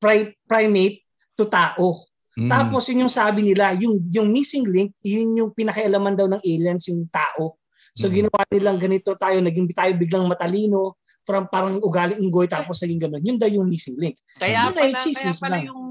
[0.00, 1.04] pri- primate
[1.36, 2.08] to tao.
[2.34, 2.50] Mm.
[2.50, 6.88] Tapos yun yung sabi nila, yung yung missing link, yun yung pinakailaman daw ng aliens
[6.90, 7.60] yung tao.
[7.94, 8.14] So Mhm.
[8.16, 13.22] ginawa nilang ganito tayo, naging tayo biglang matalino, from parang ugaling unggoy tapos naging ganun.
[13.22, 14.18] Yun daw yung missing link.
[14.34, 15.70] Kaya Yun ay pala, kaya chismis pala lang.
[15.70, 15.82] yung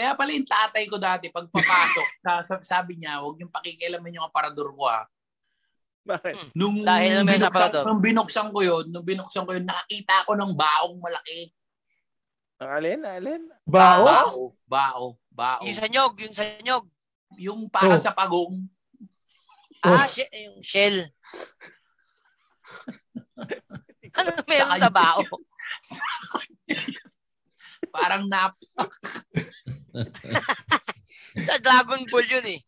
[0.00, 4.16] kaya pala yung tatay ko dati pag papasok, sa- sa- sabi niya, huwag yung pakikialaman
[4.16, 5.04] yung aparador ko ha.
[6.00, 6.56] Bakit?
[6.56, 7.84] Nung Dahil may binuksan, aparador.
[7.84, 11.52] nung binuksan ko yun, nung binuksan ko yun, nakakita ako ng baong malaki.
[12.56, 13.00] Ang alin?
[13.04, 13.42] Alin?
[13.68, 14.04] Bao?
[14.08, 15.60] Bao, bao, bao.
[15.60, 16.88] Yung sa nyog, yung sa nyog.
[17.36, 18.02] Yung parang Oh.
[18.02, 18.64] sa pagong.
[19.84, 21.04] Ah, she- yung shell.
[24.16, 25.20] ano meron Sa sa bao?
[27.90, 28.76] Parang naps.
[31.46, 32.60] Sa Dragon Ball yun eh.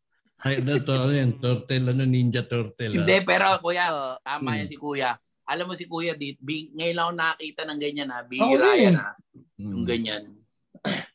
[0.43, 2.91] Ay, ito, ano yan, turtle, ano, ninja turtle.
[2.91, 2.97] ah.
[2.99, 3.87] Hindi, pero kuya,
[4.21, 4.59] tama Hmm.
[4.59, 5.15] yan si kuya.
[5.45, 8.19] Alam mo si kuya, di, bi, ngayon lang ako nakakita ng ganyan ha.
[8.19, 8.81] Ako Bihira rin.
[8.81, 9.11] yan ha.
[9.57, 9.71] Mm.
[9.71, 10.23] Yung ganyan.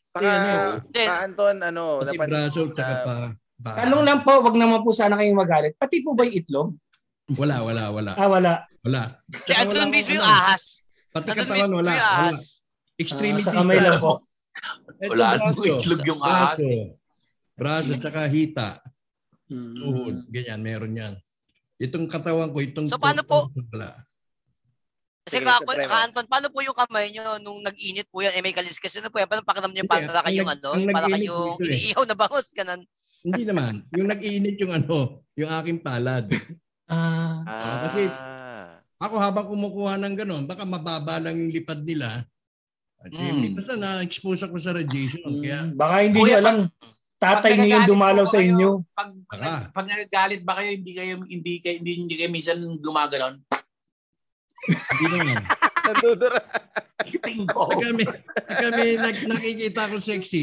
[0.08, 0.80] Saka, Eh, ano?
[0.88, 3.14] Pa Anton, ano, Pati napansin braso, ko tsaka sa- pa,
[3.58, 3.70] pa.
[3.78, 5.72] Tanong lang po, wag naman po sana kayong magalit.
[5.74, 6.68] Pati po ba yung itlog?
[7.30, 8.12] Wala, wala, wala.
[8.14, 8.52] Ah, wala.
[8.80, 9.02] Wala.
[9.44, 10.88] Kaya wala mismo yung ahas.
[11.10, 11.92] Pati katawan, wala.
[11.92, 12.32] wala.
[12.32, 12.32] Ah,
[12.96, 13.44] Extremity.
[13.44, 14.24] sa kamay lang po.
[14.98, 15.62] Ito, Wala braso.
[15.62, 16.58] itlog yung ahas.
[16.58, 16.68] Braso.
[17.54, 18.68] Braso, tsaka hita.
[19.48, 19.74] Hmm.
[19.74, 20.16] Tuhod.
[20.28, 21.14] Ganyan, meron yan.
[21.78, 22.90] Itong katawan ko, itong...
[22.90, 23.46] So, paano po?
[23.70, 23.94] Wala.
[25.22, 28.32] Kasi ka, ka Anton, paano po yung kamay nyo nung nag-init po yan?
[28.32, 28.96] Eh, may kaliskas.
[28.98, 29.28] Ano po yan?
[29.28, 30.68] Paano pakiram nyo para ang kayong ano?
[30.72, 31.66] ang Para nag-init kayong eh.
[31.68, 32.80] iniihaw na bangos ka nan.
[33.22, 33.84] Hindi naman.
[33.92, 36.26] Yung nag-iinit yung ano, yung aking palad.
[36.88, 38.08] Ah, Ah, kasi-
[38.98, 42.24] Ako habang kumukuha ng ganun, baka mababa lang yung lipad nila.
[42.98, 43.30] At Mm.
[43.30, 43.54] mm.
[43.54, 45.22] basta na-expose ako sa radiation.
[45.38, 46.56] Kaya, baka hindi Kuya, nyo alam.
[47.18, 48.70] Tatay niyo yung dumalaw sa kayo, inyo.
[48.92, 49.40] Pag, pag,
[49.74, 53.42] pag nagagalit ba kayo, hindi kayo, hindi kayo, hindi, hindi kayo minsan gumaganon?
[54.66, 55.42] hindi naman.
[55.82, 56.38] Nandudura.
[57.08, 57.62] Tingko.
[57.64, 60.42] Pag kami, pag kami nag, nakikita ko sexy,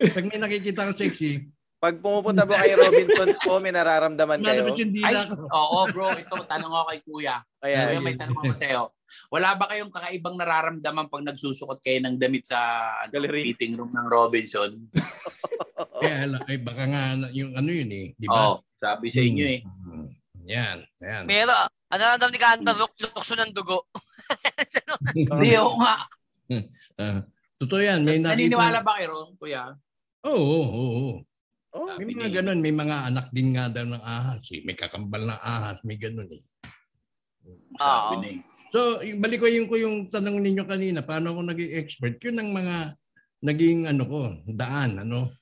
[0.00, 1.32] pag may nakikita ko sexy,
[1.80, 4.52] Pag pumupunta po kay Robinsons po, may nararamdaman kayo.
[4.52, 5.48] malabot yung Ay, dila ko.
[5.48, 7.36] oo bro, ito, tanong ako kay kuya.
[7.56, 8.82] Kaya, Kuya, may tanong ako sa'yo.
[9.28, 12.58] Wala ba kayong kakaibang nararamdaman pag nagsusukot kayo ng damit sa
[13.00, 13.50] ano, Gallery.
[13.50, 14.70] meeting room ng Robinson?
[16.00, 18.06] Kaya, ala, ay, baka nga na- yung ano yun eh.
[18.14, 18.56] Di ba?
[18.56, 19.60] Oo, sabi sa inyo eh.
[19.60, 20.06] Mm.
[20.48, 21.24] Yan, yan.
[21.24, 21.52] Pero,
[21.88, 23.84] ano lang daw ni Kanta, luk- lukso ng dugo.
[25.14, 26.08] Hindi, oo nga.
[26.96, 27.20] Ah,
[27.56, 28.00] totoo yan.
[28.02, 28.34] May nakita.
[28.34, 29.72] Naniniwala ba kayo ron, kuya?
[30.24, 31.12] Oo, oo, oo.
[31.76, 32.58] oh, May mga ni- ganun.
[32.60, 34.40] May mga anak din nga daw ng ahas.
[34.50, 34.60] Eh.
[34.62, 35.76] May kakambal ng ahas.
[35.80, 36.42] May ganun eh.
[37.76, 38.20] Sabi Oo.
[38.20, 38.38] na eh.
[38.70, 42.22] So, balik ko yung, ko yung tanong ninyo kanina, paano ako naging expert?
[42.22, 42.76] Yun ang mga
[43.42, 45.34] naging ano ko, daan, ano?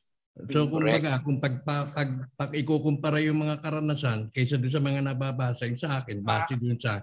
[0.49, 4.81] So, kung baga, kung pag, pag, pag, pag ikukumpara yung mga karanasan kaysa doon sa
[4.81, 7.03] mga nababasa yung sa akin, base doon sa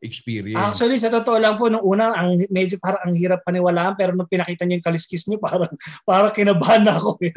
[0.00, 0.56] experience.
[0.56, 4.28] Actually, sa totoo lang po, nung una, ang medyo parang ang hirap paniwalaan, pero nung
[4.28, 5.68] pinakita niyo yung kaliskis niyo, parang,
[6.08, 7.20] parang kinabahan na ako.
[7.20, 7.32] Eh.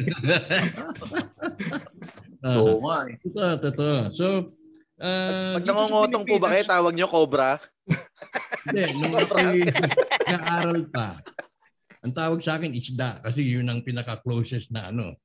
[2.44, 3.96] Oo nga totoo, totoo.
[4.16, 4.26] So,
[5.00, 7.58] ah, Pag nangungotong po ba kayo, tawag nyo Cobra?
[8.68, 9.60] Hindi, nung ako'y
[10.24, 11.20] nag-aaral pa,
[12.04, 15.16] ang tawag sa akin isda kasi yun ang pinaka-closest na ano,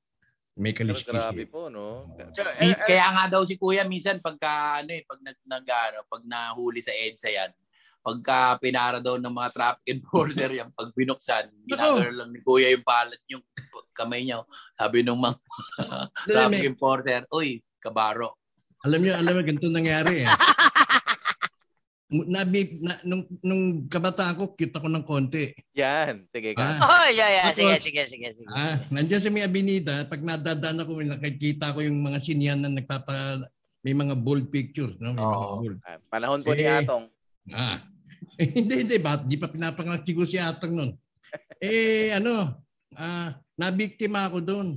[0.59, 1.11] may Pero kaliskis.
[1.11, 1.47] grabe eh.
[1.47, 2.03] po, no?
[2.03, 2.31] Oo.
[2.35, 5.65] Pero, eh, eh, Kaya nga daw si Kuya minsan pagka ano eh pag nag, nag
[5.67, 7.51] ano, pag nahuli sa EDSA yan,
[7.99, 12.83] pagka pinara daw ng mga traffic enforcer yan, pag binuksan, ginagano lang ni Kuya yung
[12.83, 13.43] palat yung
[13.95, 14.43] kamay niya.
[14.75, 15.35] Sabi nung mga
[16.27, 18.38] traffic enforcer, uy, kabaro.
[18.79, 20.29] Alam niyo, alam mo, ganito nangyari eh.
[22.09, 25.53] Nabi, na, nung, nung kabataan ko, cute ako ng konti.
[25.77, 26.25] yan.
[26.27, 26.65] Sige ka.
[26.65, 27.45] Ah, Oh, yeah, yeah.
[27.53, 28.49] Sige, Tapos- sige, sige, sige.
[28.49, 33.13] ah, nandiyan sa may abinida, pag nadadaan ako, nakikita ko yung mga sinyan na nagpapa,
[33.79, 34.97] may mga bold pictures.
[34.97, 35.13] No?
[35.13, 35.55] May mga Oo.
[35.61, 35.77] bold.
[35.83, 37.05] Ah, Panahon po ni Eh, Atong.
[37.53, 37.77] Ah.
[38.57, 38.97] hindi, hindi.
[38.97, 40.91] Ba't di pa pinapanganak siguro si Atang nun?
[41.61, 42.57] eh, ano,
[42.95, 44.67] ah, nabiktima ako doon.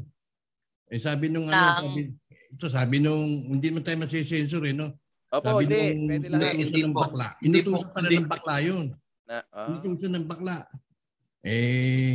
[0.86, 2.12] Eh, sabi nung ano, sabi,
[2.52, 4.92] ito sabi nung, hindi mo tayo masisensor eh, no?
[5.32, 5.80] Opo, Sabi hindi.
[5.80, 6.40] nung Pwede lang.
[6.44, 7.00] Inutusan hindi ng po.
[7.00, 7.28] bakla.
[7.40, 8.86] Inutusan pala Hindi ng bakla yun.
[9.24, 9.66] Na, ah.
[9.72, 10.56] Inutusan ng bakla.
[11.42, 12.14] Eh,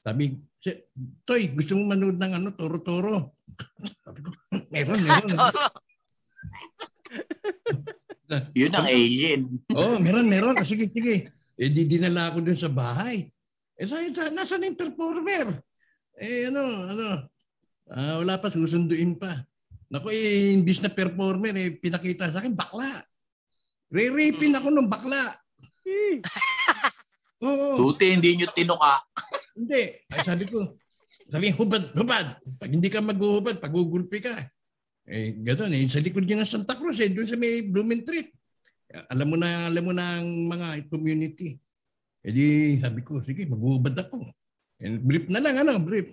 [0.00, 0.22] sabi,
[0.56, 0.82] "Si-
[1.28, 3.36] Toy, gusto mo manood ng ano, toro-toro?
[4.08, 4.32] sabi ko,
[4.72, 5.36] meron, meron.
[8.58, 9.40] Yun ang alien.
[9.76, 10.56] Oo, oh, meron, meron.
[10.56, 11.28] Ah, Sige, sige.
[11.54, 13.28] Eh, di dinala ako dun sa bahay.
[13.78, 15.60] Eh, sabi, sa, nasaan yung performer?
[16.18, 17.06] Eh, ano, ano,
[17.90, 19.44] ah, wala pa, susunduin pa.
[19.90, 22.88] Naku, eh, imbis na performer, eh, pinakita sa akin, bakla.
[23.92, 25.22] Re-rapin ako ng bakla.
[27.44, 29.04] Oo, Buti hindi nyo tinuka.
[29.52, 30.00] hindi.
[30.10, 30.80] Ay, sabi ko,
[31.28, 32.26] sabi, hubad, hubad.
[32.56, 34.32] Pag hindi ka maghuhubad, pagugulpi ka.
[35.04, 35.84] Eh, gano'n eh.
[35.92, 38.32] Sa likod niya ng Santa Cruz eh, doon sa may Blumentritt.
[39.12, 41.58] Alam mo na, alam mo na ang mga community.
[42.24, 42.44] Eh di,
[42.80, 44.24] sabi ko, sige, maghuhubad ako.
[44.80, 46.08] Eh, brief na lang, ano, brief.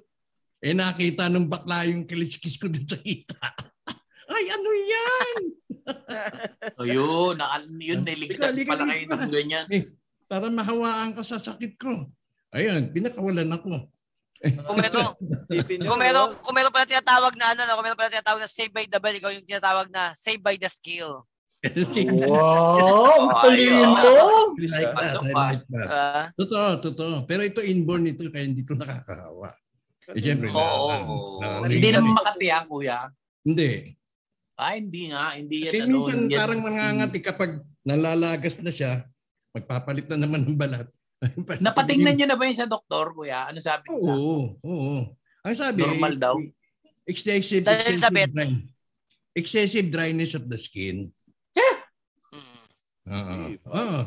[0.61, 3.41] Eh, nakita nung bakla yung kiliskis ko doon sa kita.
[4.33, 5.37] Ay, ano yan?
[6.77, 9.65] So yun, naka, yun, niligtas pala kayo ng ganyan.
[10.29, 11.89] Para mahawaan ka sa sakit ko.
[12.53, 13.89] Ayun, pinakawalan ako.
[14.41, 15.13] Kung meron,
[15.89, 18.73] kung meron, kung meron pala tinatawag na ano, no, kung meron pala tinatawag na save
[18.73, 21.25] by the bell, ikaw yung tinatawag na save by the skill.
[21.61, 23.29] Wow!
[23.45, 23.93] Talino!
[24.57, 25.87] Like that, I like that.
[25.89, 27.15] Ah, Totoo, totoo.
[27.29, 29.53] Pero ito inborn nito kaya hindi ito nakakahawa.
[30.11, 31.39] Eh, siyempre, Oo.
[31.39, 33.07] na- Hindi naman makatiyak, kuya.
[33.41, 33.95] Hindi.
[34.53, 35.33] Ah, hindi nga.
[35.33, 35.91] Hindi yan Eh, ano.
[35.97, 39.07] minsan yan- parang mangangati kapag nalalagas na siya,
[39.51, 40.87] magpapalit na naman ng balat.
[41.65, 43.49] Napatingnan niyo na ba yun sa doktor, kuya?
[43.49, 44.13] Ano sabi niya?
[44.13, 44.95] Oo, oo.
[45.41, 46.35] Ang sabi, Normal daw.
[47.03, 48.49] excessive, excessive, dry,
[49.33, 51.09] excessive dryness of the skin.
[53.01, 53.09] mm.
[53.09, 53.37] Oo.
[53.73, 53.99] Oo.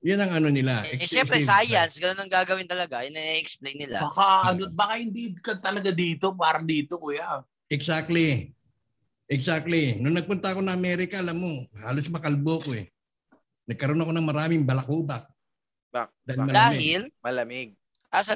[0.00, 0.80] Yan ang ano nila.
[0.88, 3.04] Eh, excessive siyempre, science, ganun ang gagawin talaga.
[3.04, 4.00] Yun ang explain nila.
[4.00, 7.44] Baka, ano, baka hindi ka talaga dito, parang dito, kuya.
[7.68, 8.48] Exactly.
[9.28, 10.00] Exactly.
[10.00, 11.52] Nung nagpunta ako na Amerika, alam mo,
[11.84, 12.88] halos makalbo ko eh.
[13.68, 15.28] Nagkaroon ako ng maraming balakubak.
[15.92, 16.56] Bak, Dahil bak- malamig.
[16.56, 17.68] Dahil, malamig.
[18.10, 18.34] asa,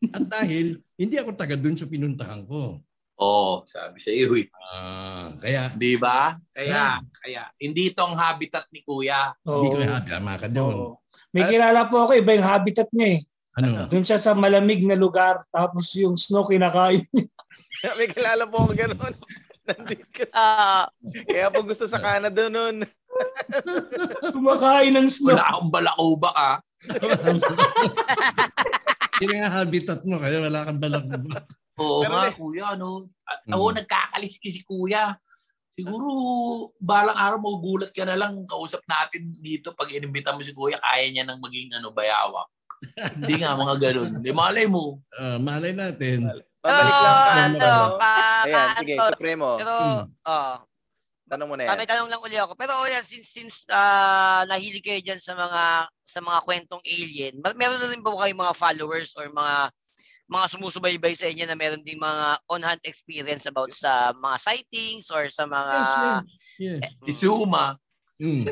[0.00, 2.78] At dahil, hindi ako taga dun sa pinuntahan ko.
[3.20, 4.48] Oo, sabi sa iyo, eh.
[4.72, 6.40] Ah, kaya, Di ba?
[6.56, 9.36] Kaya, kaya, hindi ito ang habitat ni kuya.
[9.44, 9.84] hindi ko Oo.
[9.84, 10.76] na tama ka doon.
[10.76, 10.94] Oo.
[11.30, 13.20] May kilala po ako, iba yung habitat niya eh.
[13.60, 13.86] Ano?
[13.92, 17.04] Doon siya sa malamig na lugar, tapos yung snow kinakain.
[17.98, 19.14] May kilala po ako ganun.
[19.68, 20.32] Nandito kasi.
[20.34, 20.88] ah,
[21.28, 22.88] Kaya po gusto sa Canada nun.
[24.32, 25.36] Kumakain ng snow.
[25.36, 26.56] Wala akong balakubak, ah.
[29.20, 31.44] Hindi nga habitat mo, kaya wala kang balakubak.
[31.80, 33.08] Oo Pero nga, may- kuya, ano.
[33.24, 33.52] Ah, Mm.
[33.56, 35.16] Oo, nagkakaliskis si kuya.
[35.70, 36.08] Siguro,
[36.76, 41.08] balang araw magugulat ka na lang kausap natin dito pag inimbita mo si kuya, kaya
[41.08, 42.44] niya nang maging ano, bayawak.
[43.16, 44.10] Hindi nga, mga ganun.
[44.20, 45.00] Di malay mo.
[45.10, 46.28] Ah, malay natin.
[46.60, 47.32] Pabalik lang ka.
[47.32, 47.58] ano,
[47.96, 48.12] ka,
[48.44, 49.48] Ayan, ka, sige, Supremo.
[49.56, 50.04] pero, Hmm.
[50.22, 50.56] oh,
[51.30, 51.78] Tanong mo na yan.
[51.78, 52.58] May tanong lang uli ako.
[52.58, 55.62] Pero oh, yan, since, since ah, nahilig kayo dyan sa mga
[56.02, 59.70] sa mga kwentong alien, meron na rin ba kayo mga followers or mga
[60.30, 65.26] mga sumusubaybay sa inyo na meron ding mga on-hand experience about sa mga sightings or
[65.26, 65.74] sa mga...
[66.62, 67.74] Yes, Eh, Si Suma.
[68.22, 68.46] Mm.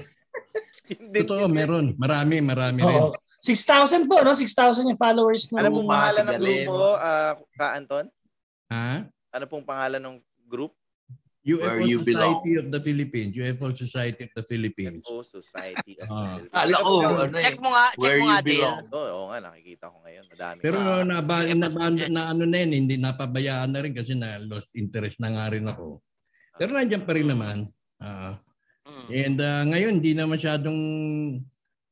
[0.90, 1.94] Hindi- Totoo, meron.
[1.94, 2.98] Marami, marami rin.
[2.98, 3.14] Oo.
[3.38, 4.34] 6,000 po, no?
[4.34, 8.04] 6,000 yung followers Ano ng pong pangalan ng grupo, ah, ka Anton?
[8.74, 9.06] Ha?
[9.30, 10.16] Ano pong pangalan ng
[10.50, 10.74] group?
[11.48, 13.30] UFO Where you Society of the Philippines.
[13.32, 15.02] UFO Society of the Philippines.
[15.02, 15.92] UFO Society.
[15.96, 16.36] of Ah.
[16.36, 17.32] the Kala ko, Philippines.
[17.32, 18.52] ano check mo nga, check Where mo you nga din.
[18.52, 18.78] belong.
[18.88, 20.24] Oo, oo nga, nakikita ko ngayon.
[20.28, 20.58] Madami.
[20.60, 24.28] Pero Ah, na, na, na, na, ano na yun, hindi napabayaan na rin kasi na
[24.44, 25.98] lost interest na nga rin ako.
[26.54, 27.58] Pero nandiyan pa rin naman.
[27.98, 28.36] Ah,
[28.88, 29.08] Mm.
[29.12, 30.80] and ah, ngayon, hindi na masyadong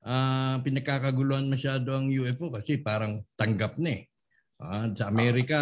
[0.01, 4.03] ah, pinagkakaguluhan masyado ang UFO kasi parang tanggap na eh.
[4.57, 5.59] Ah, sa Amerika,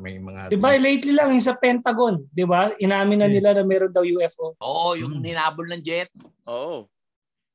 [0.00, 0.48] may mga...
[0.48, 2.72] Di ba, lately lang yung sa Pentagon, di ba?
[2.80, 3.36] Inamin na Hmm.
[3.36, 4.56] nila na meron daw UFO.
[4.56, 6.08] Oo, yung hinabol ng jet.
[6.48, 6.88] Oo.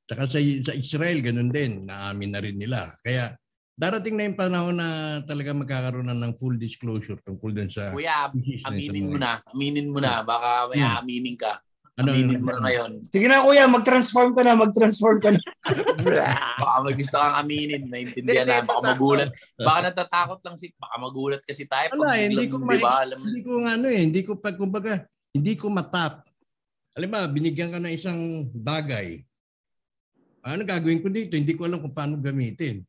[0.06, 1.90] Saka sa, sa Israel, ganun din.
[1.90, 2.94] Naamin na rin nila.
[3.02, 3.34] Kaya
[3.74, 4.88] darating na yung panahon na
[5.26, 7.90] talaga magkakaroon na ng full disclosure tungkol dun sa...
[7.90, 8.30] Kuya,
[8.62, 9.42] aminin mo na.
[9.50, 10.22] Aminin mo na.
[10.22, 11.02] Baka may Hmm.
[11.02, 11.58] aminin ka.
[11.94, 12.92] Ano, Aminin mo na ngayon.
[13.14, 15.38] Sige na kuya, mag-transform ka na, mag-transform ka na.
[16.66, 17.86] Baka may gusto kang aminin.
[17.86, 18.66] Naintindihan Hindi, na.
[18.66, 19.30] Baka magulat.
[19.62, 20.74] Baka natatakot lang si...
[20.74, 21.94] Baka magulat kasi tayo.
[21.94, 25.06] Wala, eh, hindi ko ma- alam hindi ko nga ano eh, hindi ko pag kumbaga,
[25.38, 26.26] hindi ko matap.
[26.98, 29.22] Alam ba, binigyan ka ng isang bagay.
[30.42, 31.38] Ano gagawin ko dito?
[31.38, 32.82] Hindi ko alam kung paano gamitin.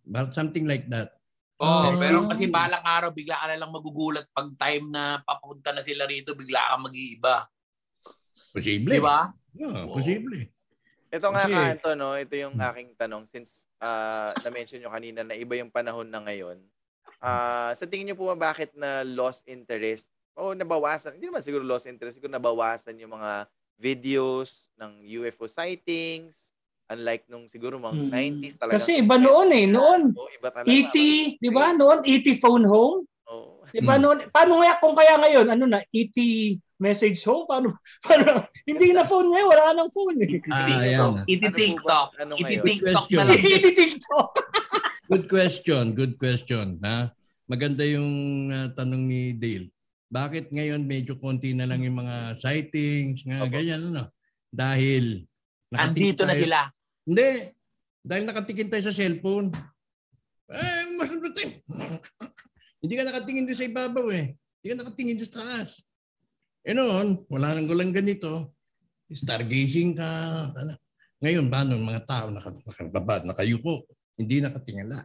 [0.00, 1.12] But something like that.
[1.60, 1.96] Oo, Ah.
[2.00, 6.08] pero kasi balang araw, bigla ka na lang magugulat pag time na papunta na sila
[6.08, 7.44] rito, bigla ka mag-iiba.
[8.50, 8.90] Posible.
[8.90, 9.30] Di ba?
[9.56, 9.94] Oo, Oo.
[9.94, 10.46] posible.
[11.10, 12.14] Ito nga Kasi- ka Anton, no?
[12.14, 16.60] ito yung aking tanong since ah, na-mention nyo kanina na iba yung panahon na ngayon.
[17.18, 21.64] Ah, sa tingin nyo po ba bakit na lost interest o nabawasan, hindi naman siguro
[21.64, 26.36] lost interest, siguro nabawasan yung mga videos ng UFO sightings
[26.90, 28.10] Unlike nung siguro mga Hmm.
[28.10, 28.74] 90s talaga.
[28.74, 29.62] Kasi iba noon eh.
[29.62, 30.66] Noon, Oh, iba talaga.
[30.66, 30.96] ET,
[31.38, 31.70] di ba?
[31.70, 33.06] Noon, ET phone home.
[33.30, 33.62] Oh.
[33.70, 34.02] Di ba Hmm.
[34.02, 34.18] noon?
[34.28, 35.46] Paano nga kung kaya ngayon?
[35.46, 35.86] Ano na?
[35.86, 36.16] ET
[36.76, 37.46] message home?
[37.46, 37.78] Paano?
[38.04, 39.48] paano hindi na phone ngayon.
[39.48, 40.42] Wala nang phone eh.
[40.50, 41.22] Ah, ayan.
[41.24, 42.08] Iti-TikTok.
[42.18, 42.42] Ano po ba?
[42.42, 42.42] Ano?
[42.42, 43.22] Iti-TikTok Question.
[43.22, 43.38] na lang.
[43.38, 44.30] ET TikTok.
[45.06, 46.66] Good question, good question.
[46.82, 47.10] Ha?
[47.46, 48.10] Maganda yung
[48.50, 49.70] ah, tanong ni Dale.
[50.10, 53.54] Bakit ngayon medyo konti na lang yung mga sightings, nga Opo.
[53.54, 54.10] ganyan ano?
[54.50, 55.22] Dahil
[55.70, 56.58] Andito na tayo- sila.
[57.06, 57.28] Hindi.
[58.02, 59.54] Dahil nakatikin tayo sa cellphone.
[60.50, 61.10] Eh, mas
[62.80, 64.26] Hindi ka nakatingin doon sa ibabaw eh.
[64.60, 65.70] Hindi ka nakatingin doon sa taas.
[66.64, 68.56] Eh noon, wala nang gulang ganito.
[69.08, 70.10] Stargazing ka.
[70.56, 70.72] Ano.
[71.20, 73.84] Ngayon, paano mga tao naka, nakababa, nakayuko,
[74.16, 75.04] hindi nakatingala.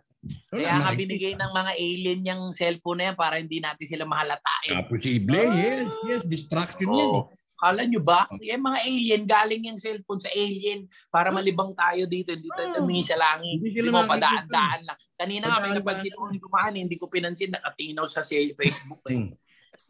[0.51, 4.07] Wala, Kaya nga binigay ng mga alien yung cellphone na yan para hindi natin sila
[4.07, 4.71] mahalatain.
[4.73, 5.85] Ah, posible, yes.
[6.07, 7.11] Yes, distraction yan.
[7.55, 7.59] Eh.
[7.63, 8.27] Kala nyo ba?
[8.35, 12.35] Yung mga alien, galing yung cellphone sa alien para malibang tayo dito.
[12.35, 12.75] Hindi tayo Oo.
[12.83, 13.63] tumingin sa langit.
[13.63, 14.11] Hindi mo makikita.
[14.11, 14.97] padaan-daan lang.
[15.15, 19.31] Kanina nga, Padaan-daan pinapansin ko yung dumaan, hindi ko pinansin, nakatinaw sa sa- Facebook eh.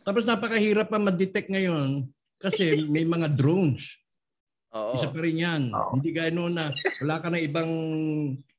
[0.06, 2.06] Tapos napakahirap pa ma-detect ngayon
[2.38, 2.64] kasi
[2.94, 3.98] may mga drones.
[4.70, 4.94] Oo.
[4.94, 5.74] Isa pa rin yan.
[5.74, 5.98] Oo.
[5.98, 6.70] Hindi gaya noon na
[7.02, 7.66] wala ka na ibang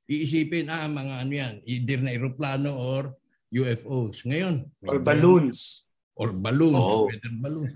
[0.06, 3.14] iisipin, ah, mga ano yan, either na aeroplano or
[3.52, 4.26] UFOs.
[4.26, 5.86] Ngayon, may Or balloons.
[6.16, 6.74] Or balloon.
[6.74, 7.06] Oo.
[7.06, 7.70] Weather balloon.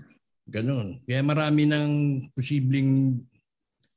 [0.51, 0.99] Ganon.
[1.07, 1.91] Kaya marami ng
[2.35, 3.23] posibleng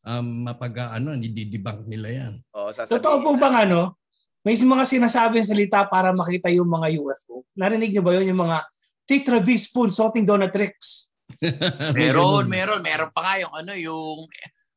[0.07, 2.35] um, mapag ano, ididibang nila yan.
[2.55, 3.99] Oo, Totoo po bang ano?
[4.45, 7.43] May mga sinasabing salita para makita yung mga UFO.
[7.57, 8.63] Narinig niyo ba yun yung mga
[9.05, 11.09] Titra B spoon sorting donatrix?
[11.97, 12.81] Meron, meron.
[12.85, 14.29] Meron pa nga yung ano, yung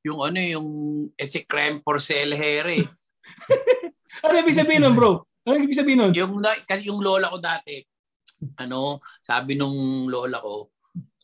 [0.08, 0.68] yung ano, yung
[1.20, 2.82] eh, si Creme Porcel Here.
[4.26, 5.22] Ano ibig sabihin nun, bro?
[5.46, 6.14] Ano ibig sabihin nun?
[6.18, 7.86] yung na- kasi yung lola ko dati,
[8.58, 10.74] ano, sabi nung lola ko,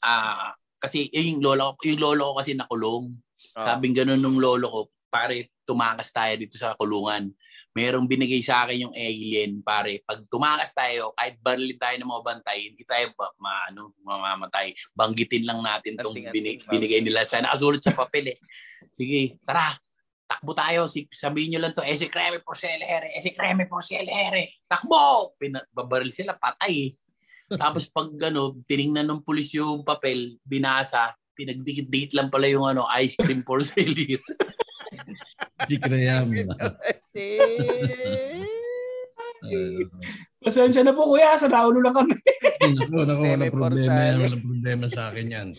[0.04, 0.52] ah,
[0.84, 3.16] kasi yung lola ko, yung lola ko kasi nakulong.
[3.56, 3.64] Oo.
[3.64, 7.32] Sabing ganun nung lolo ko, pare, tumakas tayo dito sa kulungan.
[7.74, 10.04] Merong binigay sa akin yung alien, pare.
[10.04, 14.76] Pag tumakas tayo, kahit barilin tayo ng mga bantay, hindi tayo ba, ma, ano, mamamatay.
[14.92, 18.38] Banggitin lang natin tong Anting-anting, binig, binigay nila sa nakasulat sa papel eh.
[18.92, 19.74] Sige, tara.
[20.28, 20.90] Takbo tayo.
[21.14, 24.50] Sabihin nyo lang to, ese creme por here, ese creme por here.
[24.66, 25.34] Takbo!
[25.38, 26.94] Pina- babaril sila, patay.
[27.52, 33.18] Tapos pag ano, tiningnan ng pulis yung papel, binasa, pinagdikit-dikit lang pala yung ano, ice
[33.20, 34.20] cream for sale.
[35.66, 36.30] Si Krayam.
[37.14, 37.40] Eh,
[40.44, 42.16] Pasensya na po kuya, sa naulo lang kami.
[42.76, 44.18] Naku, naku, walang problema yan.
[44.20, 45.50] Walang problema sa akin yan.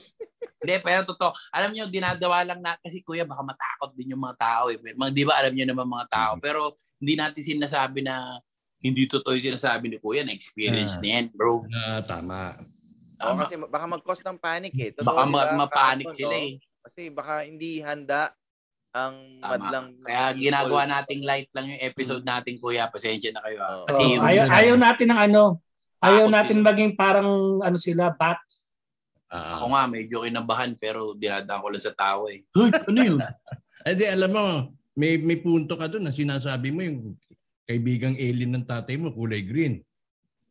[0.64, 1.32] Hindi, pero totoo.
[1.52, 4.80] Alam niyo, dinadawa lang na kasi kuya baka matakot din yung mga tao eh.
[4.80, 6.32] Mga, di ba alam niyo naman mga tao.
[6.40, 8.40] Pero hindi natin sinasabi na
[8.84, 11.00] hindi totoo yung sinasabi ni kuya na experience Ah.
[11.00, 11.64] na yan, bro.
[11.66, 12.52] Ah, tama.
[13.16, 13.40] Oo, Tama.
[13.42, 14.90] kasi baka mag-cause ng panic eh.
[14.92, 15.56] Totoo, Baka di ma- ba?
[15.58, 16.44] mapanik Kahapon, sila no?
[16.44, 16.52] eh.
[16.84, 18.22] Kasi baka hindi handa
[18.92, 19.48] ang Tama.
[19.50, 19.86] madlang...
[19.98, 22.84] Kaya ginagawa nating light lang yung episode natin, kuya.
[22.86, 23.58] Pasensya na kayo.
[23.58, 23.70] ah.
[23.74, 23.84] Oo.
[23.88, 25.42] Kasi Oh, yung, ayaw, ayaw natin ng ano,
[25.98, 26.66] ayaw natin sila.
[26.68, 27.28] maging parang
[27.58, 28.36] ano sila, bat.
[29.26, 29.58] Ah.
[29.58, 32.44] ako nga medyo kinabahan pero dinadaan ko lang sa tao eh.
[32.52, 33.18] Hoy, ano yun?
[33.84, 34.44] Eh di, alam mo,
[34.94, 37.18] may, may punto ka doon na sinasabi mo yung
[37.64, 39.80] kaibigang alien ng tatay mo, kulay green.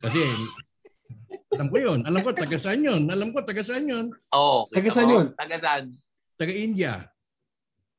[0.02, 0.20] Kasi,
[1.54, 2.00] alam ko yun.
[2.06, 3.06] Alam ko, taga saan yun.
[3.10, 4.06] Alam ko, taga saan yun.
[4.34, 4.66] Oo.
[4.74, 5.26] Taga saan yun?
[5.38, 5.84] Taga saan?
[6.34, 7.06] Taga India.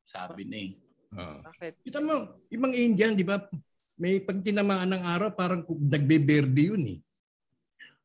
[0.05, 0.73] Sabi na eh.
[1.15, 1.39] Ah.
[1.47, 1.87] Bakit?
[1.87, 3.39] Kita mo, ibang Indian, di ba?
[3.95, 6.99] May pag tinamaan ng araw, parang nagbe-berde yun eh.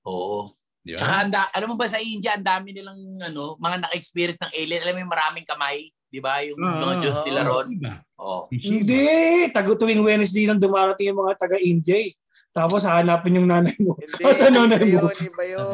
[0.05, 0.45] Oo.
[0.85, 1.21] Di Tsaka, ba?
[1.25, 4.81] anda, alam mo ba sa India, ang dami nilang ano, mga naka-experience ng alien.
[4.85, 6.41] Alam mo yung maraming kamay, di ba?
[6.41, 7.67] Yung Ah, mga Diyos nila ron.
[7.71, 7.93] Diba?
[8.17, 8.39] Oo.
[8.47, 8.73] Si Shiva.
[8.75, 9.01] Hindi,
[9.49, 11.97] tago tuwing Wednesday nang dumarating yung mga taga-India.
[11.99, 12.11] eh.
[12.49, 13.93] Tapos hanapin yung nanay mo.
[13.95, 15.05] Hindi, Asa iba nanay mo?
[15.05, 15.67] yun, iba yun.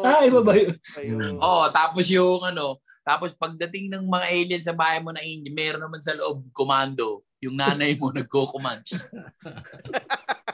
[0.00, 0.72] Ah, iba ba yun?
[0.72, 1.36] Iba yun.
[1.36, 5.82] Oo, tapos yung ano, tapos pagdating ng mga alien sa bahay mo na India, meron
[5.82, 7.20] naman sa loob komando.
[7.38, 8.80] Yung nanay mo nagko-command.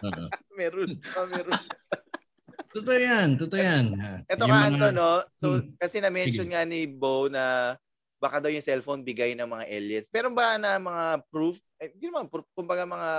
[0.03, 0.25] Oo.
[0.53, 1.53] Meron pa, meron.
[2.69, 3.85] Totoo yan, totoo yan.
[4.27, 5.13] Ito ka, mga- Anton, no?
[5.33, 5.73] So, Hmm.
[5.77, 7.73] kasi na-mention nga ni Bo na
[8.17, 10.09] baka daw yung cellphone bigay ng mga aliens.
[10.09, 11.61] Pero ba na mga proof?
[11.77, 12.49] Eh, Hindi naman proof.
[12.57, 13.11] Kumbaga mga,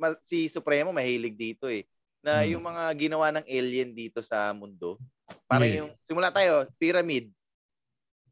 [0.00, 1.84] ma- si Supremo mahilig dito eh.
[2.24, 2.56] Na Hmm.
[2.56, 4.96] yung mga ginawa ng alien dito sa mundo.
[5.44, 5.78] Parang Yeah.
[5.84, 7.28] yung, simula tayo, pyramid,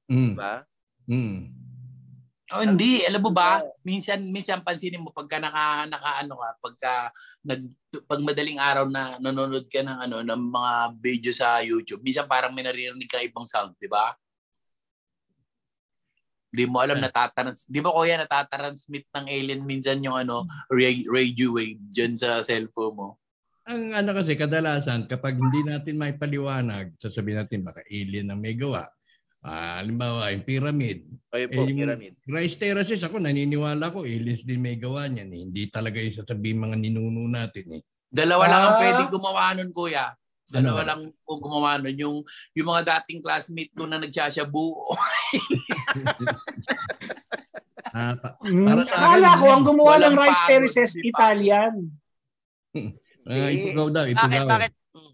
[0.07, 0.63] Mm, ba?
[1.11, 1.39] mm.
[2.55, 3.59] Oh, hindi, alam mo ba?
[3.83, 6.93] Minsan minsan pansinin mo pagka naka naka ano ka, pagka
[7.43, 7.67] nag
[8.07, 12.55] pag madaling araw na nanonood ka ng ano ng mga video sa YouTube, minsan parang
[12.55, 14.15] may naririnig ka ibang sound, di ba?
[16.49, 21.53] Di mo alam natatrans, di ba kuya natatransmit ng alien minsan yung ano ra- radio
[21.53, 23.09] wave diyan sa cellphone mo.
[23.67, 28.55] Ang ano kasi kadalasan kapag hindi natin may paliwanag, sasabihin natin baka alien ang may
[28.55, 28.87] gawa.
[29.43, 31.07] Ah, halimbawa, yung pyramid.
[31.31, 32.13] Kayo po, Eh, yung pyramid.
[32.27, 35.31] rice terraces, ako naniniwala ko, aliens din may gawa niyan.
[35.31, 35.41] Eh.
[35.41, 37.79] Hindi talaga yung sasabihin mga ninuno natin.
[37.79, 37.83] Eh.
[38.07, 38.81] Dalawa lang ang Ah.
[38.81, 40.19] pwede gumawa nun, kuya.
[40.47, 40.87] Dalawa Ano?
[40.87, 41.97] lang kung gumawa nun.
[41.97, 42.17] Yung,
[42.53, 44.65] yung mga dating classmate ko na nagsasyabu.
[47.89, 50.93] Ah, pa- Mm, Para sa akala akin, ko ang gumawa ng rice pagod, terraces?
[51.01, 51.75] Italian.
[53.31, 54.47] ah, ipagaw daw, Bakit, ipagaw.
[54.47, 54.73] bakit?
[54.93, 55.13] Mm.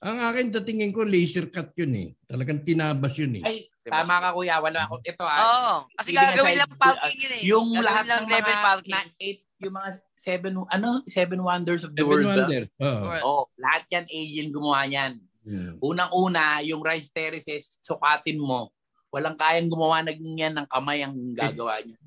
[0.00, 2.08] Ang akin, sa tingin ko, laser cut yun eh.
[2.22, 3.42] Talagang tinabas yun eh.
[3.42, 4.60] Ay, tama ka kuya.
[4.60, 4.94] Wala ako.
[5.02, 5.38] Ito ah.
[5.40, 5.74] Oo.
[5.90, 7.40] Kasi gagawin lang parking yun eh.
[7.42, 8.94] Yung Gagawin lahat lang ng level mga parking.
[8.94, 12.68] na eight, yung mga seven, ano, seven wonders of the Seven world.
[12.80, 13.02] Oo.
[13.06, 15.18] Or- Oh, lahat yan alien gumawa yan.
[15.44, 15.76] Hmm.
[15.78, 18.72] Unang-una, yung rice terraces, sukatin mo.
[19.12, 21.98] Walang kayang gumawa ng yan ng kamay ang gagawa niya.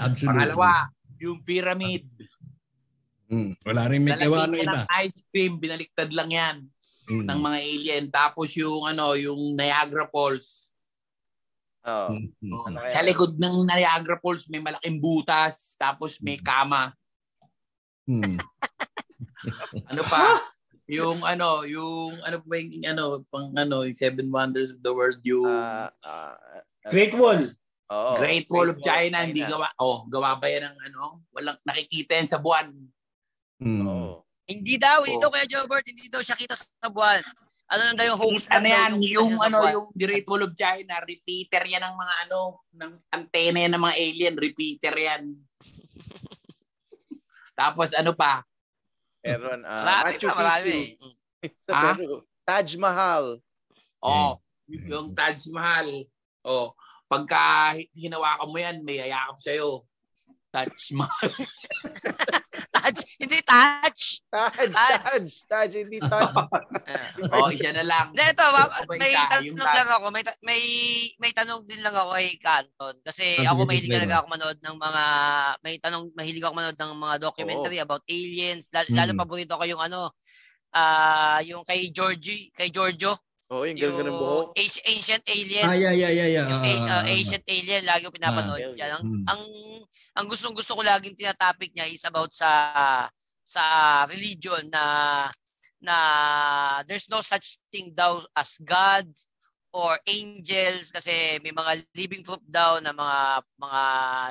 [0.00, 0.50] Absolutely.
[0.50, 0.70] Pangalawa,
[1.20, 2.04] yung pyramid.
[3.30, 3.54] Hmm.
[3.62, 4.82] Wala rin may gawa ng iba.
[5.06, 6.56] ice cream, binaliktad lang yan
[7.06, 7.26] Hmm.
[7.26, 8.04] ng mga alien.
[8.06, 10.69] Tapos yung ano, yung Niagara Falls.
[11.80, 12.12] Oh,
[12.68, 12.92] Ano kaya?
[12.92, 16.92] Sa likod ng Niagara Falls may malaking butas, tapos may kama.
[18.04, 18.36] Hmm.
[19.88, 20.36] Ano pa?
[20.90, 25.22] yung ano, yung ano ba yung ano, pang ano, yung Seven Wonders of the World,
[25.22, 27.54] yung Ah, ah, ah, Great Wall.
[27.88, 28.12] oo.
[28.18, 29.70] Great Wall of China, hindi gawa.
[29.78, 31.22] Oh, gawa ba yan ng ano?
[31.30, 32.74] Walang nakikita yan sa buwan.
[33.62, 33.86] Hmm.
[33.86, 34.26] Oo.
[34.50, 35.20] Hindi daw, Oo.
[35.22, 37.22] daw kaya Jobert, hindi daw siya kita sa buwan.
[37.70, 41.62] Ano na yung host Ano yan, yung sa ano, yung Great Wall of China, repeater
[41.62, 45.22] yan ng mga ano, ng antena yan ng mga alien, repeater yan.
[47.60, 48.42] Tapos ano pa?
[49.22, 50.76] Meron, ah, Marami Machu pa, marami.
[51.68, 51.96] Sa Ah?
[52.50, 53.38] Taj Mahal.
[54.02, 56.10] Oh, yung Taj Mahal.
[56.42, 56.74] Oh,
[57.06, 59.86] pagka hinawakan mo yan, may yayakap sa'yo.
[60.50, 61.30] Taj Mahal.
[63.50, 64.54] Touch, touch.
[64.54, 64.94] Taj, Taj.
[65.02, 66.30] Taj, Taj, hindi Taj.
[67.34, 68.14] oh, isa na lang.
[68.14, 68.44] Hindi, ito,
[68.88, 69.96] may tanong Yung lang touch.
[69.98, 70.62] ako, may, ta- may,
[71.18, 72.94] may tanong din lang ako kay Canton.
[73.02, 75.02] Kasi ako mahilig talaga ako manood ng mga,
[75.60, 78.70] may tanong, mahilig ako manood ng mga documentary about aliens.
[78.70, 78.96] Lalo, Mm.
[78.96, 80.14] lalo paborito ko yung ano,
[80.70, 83.18] ah yung kay Georgie, kay Giorgio,
[83.50, 84.54] Oo, yung ganda ng buhok.
[84.54, 85.66] Ancient- Alien.
[85.66, 86.46] Ah, yeah, yeah, yeah, yeah.
[86.46, 87.02] Yung uh.
[87.02, 88.78] Ancient Alien, lagi ko pinapanood Ah.
[88.78, 88.90] yan.
[88.94, 89.24] Ang, Hmm.
[89.26, 89.42] ang,
[90.14, 92.46] ang gustong gusto ko laging tinatopic niya is about sa
[93.50, 93.64] sa
[94.06, 94.84] religion na
[95.82, 95.96] na
[96.86, 99.08] there's no such thing daw as God
[99.74, 103.18] or angels kasi may mga living proof daw na mga
[103.58, 103.82] mga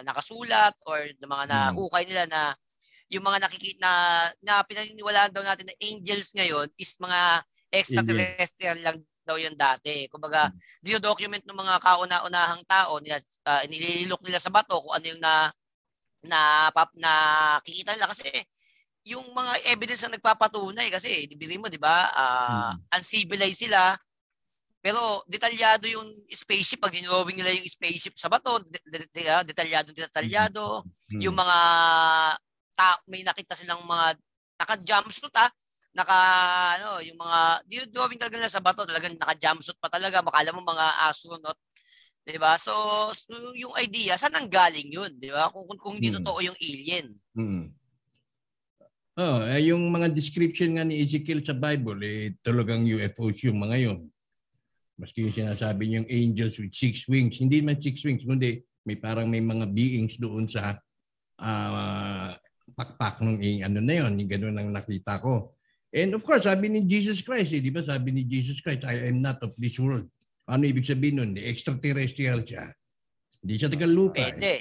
[0.07, 1.76] nakasulat or na mga Hmm.
[1.76, 2.41] nahukay nila na
[3.09, 3.93] yung mga nakikita na,
[4.45, 7.41] na pinaniniwalaan daw natin na angels ngayon is mga
[7.74, 10.09] extraterrestrial lang daw yun dati.
[10.09, 10.49] Kumbaga,
[10.82, 15.49] dino-document ng mga kauna-unahang tao, nila, uh, nililok nila sa bato kung ano yung na
[16.26, 17.11] na pap na
[17.63, 18.28] kikita nila kasi
[19.10, 23.97] yung mga evidence na nagpapatunay kasi dibirin mo 'di ba ah, uncivilized sila
[24.80, 29.43] pero detalyado yung spaceship pag dinrawing nila yung spaceship sa bato de- de- de- ah,
[29.43, 31.20] detalyado detalyado Hmm.
[31.26, 31.57] yung mga
[32.78, 34.16] ta- may nakita silang mga
[34.60, 35.51] naka jumpsuit ah
[35.91, 36.18] naka
[36.80, 40.62] ano yung mga dinrawing talaga nila sa bato talagang naka jumpsuit pa talaga makala mo
[40.64, 41.57] mga astronaut
[42.24, 42.72] 'di ba so,
[43.57, 46.22] yung idea saan ang galing yun 'di ba kung, kung, kung hindi Hmm.
[46.22, 47.74] totoo yung alien Hmm.
[49.20, 53.76] Oh, eh, yung mga description nga ni Ezekiel sa Bible, eh, talagang UFOs yung mga
[53.84, 54.07] yun.
[54.95, 57.36] Maski yung sinasabi niyong angels with six wings.
[57.36, 60.80] Hindi man six wings, kundi may parang may mga beings doon sa
[61.36, 62.32] ah,
[62.72, 64.24] pakpak nung eh, ano na yun.
[64.24, 65.51] Yung ganun ang nakita ko.
[65.91, 69.11] And of course, sabi ni Jesus Christ, eh, di ba sabi ni Jesus Christ, I
[69.11, 70.07] am not of this world.
[70.47, 71.32] Ano ibig sabihin nun?
[71.36, 72.72] Extraterrestrial siya.
[73.43, 74.24] Hindi siya taga lupa.
[74.24, 74.32] Eh.
[74.32, 74.53] pwede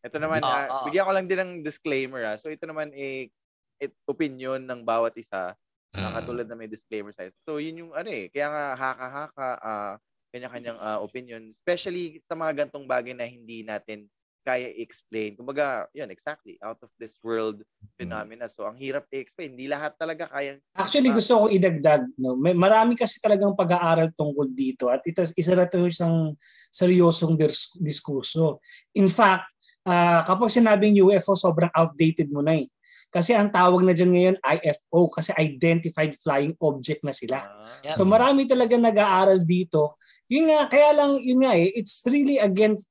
[0.00, 0.84] Ito naman, Oo, ah, oo.
[0.88, 2.22] bigyan ko lang din ng disclaimer.
[2.22, 2.38] Ah.
[2.38, 3.34] So ito naman eh,
[3.80, 5.56] it, opinion ng bawat isa.
[5.90, 6.22] na Ah.
[6.22, 9.94] katulad na may disclaimer sa So yun yung ano eh, kaya nga haka-haka, ah,
[10.30, 11.50] kanya-kanyang ah, opinion.
[11.58, 14.06] Especially sa mga gantong bagay na hindi natin
[14.40, 15.34] kaya i-explain.
[15.34, 17.60] Kumbaga, yun, exactly, out of this world
[17.98, 18.46] phenomena.
[18.46, 19.58] So ang hirap i-explain.
[19.58, 21.16] Hindi lahat talaga kaya Actually, Ah.
[21.18, 22.06] gusto ko idagdag.
[22.16, 22.38] No?
[22.38, 26.38] May, marami kasi talagang pag-aaral tungkol dito at ito, isa na ito isang
[26.70, 28.62] seryosong dis- diskurso.
[28.94, 29.50] In fact,
[29.82, 32.70] ah, kapag sinabing UFO, sobrang outdated mo na eh.
[33.10, 37.42] Kasi ang tawag na dyan ngayon, IFO, kasi Identified Flying Object na sila.
[37.42, 37.98] ah, Yeah.
[37.98, 39.98] So marami talaga nag-aaral dito.
[40.30, 42.86] Yun nga, kaya lang, yun nga eh, it's really against,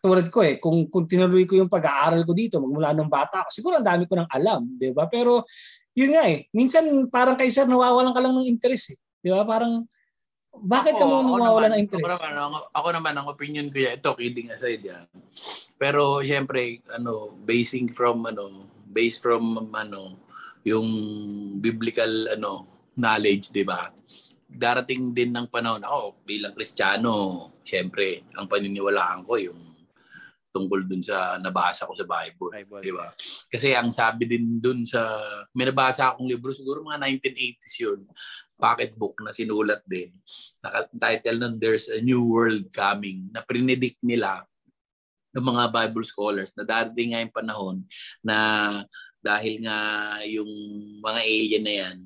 [0.00, 3.48] tulad ko eh, kung, kung tinuloy ko yung pag-aaral ko dito, magmula nung bata ako,
[3.52, 5.04] siguro ang dami ko nang alam, di ba?
[5.04, 5.44] Pero
[5.92, 8.98] yun nga eh, minsan parang kay sir, nawawalan ka lang ng interest eh.
[9.20, 9.44] Di ba?
[9.44, 9.84] Parang,
[10.64, 12.08] bakit ka mo naman- ng interest?
[12.08, 15.04] Ako naman, ako, ako naman, ang opinion ko yan, ito, kidding aside yan.
[15.76, 20.20] Pero, siyempre, ano, basing from, ano, based from, ano,
[20.62, 20.86] yung
[21.58, 23.88] biblical, ano, knowledge, di ba?
[24.52, 29.60] darating din ng panahon, ako bilang Kristiyano, syempre, ang paniniwalaan ko yung
[30.52, 32.52] tungkol dun sa nabasa ko sa Bible.
[32.52, 32.84] Bible.
[32.84, 33.08] Di ba?
[33.48, 35.00] Kasi ang sabi din dun sa,
[35.56, 38.00] may nabasa akong libro, siguro mga 1980s yun,
[38.60, 40.12] pocket book na sinulat din.
[40.60, 44.44] Naka-title nun, There's a New World Coming, na prinidict nila
[45.32, 47.76] ng mga Bible scholars na darating nga yung panahon
[48.20, 48.36] na
[49.22, 49.78] dahil nga
[50.26, 50.50] yung
[50.98, 51.96] mga alien na yan,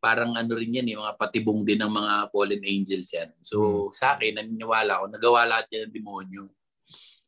[0.00, 3.30] parang ano rin yan, eh, mga patibong din ng mga fallen angels yan.
[3.44, 6.44] So sa akin, naniniwala ako, nagawa lahat yan ng demonyo.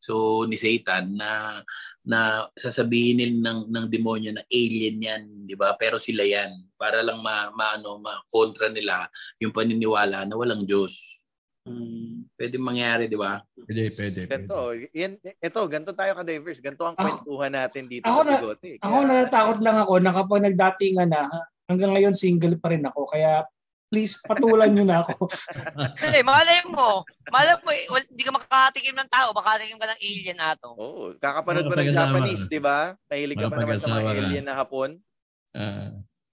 [0.02, 1.62] So ni Satan na
[2.02, 5.78] na sasabihin ng ng demonyo na alien yan, 'di ba?
[5.78, 9.06] Pero sila yan para lang ma, maano ma kontra nila
[9.38, 11.21] yung paniniwala na walang Diyos.
[11.62, 12.26] Hmm.
[12.34, 13.38] Pwede mangyari, 'di ba?
[13.54, 14.50] Pwede, pwede, pwede.
[14.98, 16.58] Yan, ito, ganito tayo ka-diverse.
[16.58, 18.70] Ganito ang kwentuhan natin dito ako sa na- Bigote.
[18.82, 21.30] Ako natatakot lang ako na kapag nagdatingan na,
[21.70, 23.06] hanggang ngayon single pa rin ako.
[23.06, 23.46] Kaya
[23.86, 25.30] please patulan nyo na ako.
[26.02, 27.06] Hindi, malay mo.
[27.30, 30.68] Malay mo, eh, wal- hindi ka makakatikim ng tao, makakatikim ka ng alien ato.
[30.74, 31.92] Oo, kakapanood ko ng.
[31.92, 32.96] Japanese, di ba?
[33.06, 34.90] Nahilig ka pa naman sa mga alien na hapon.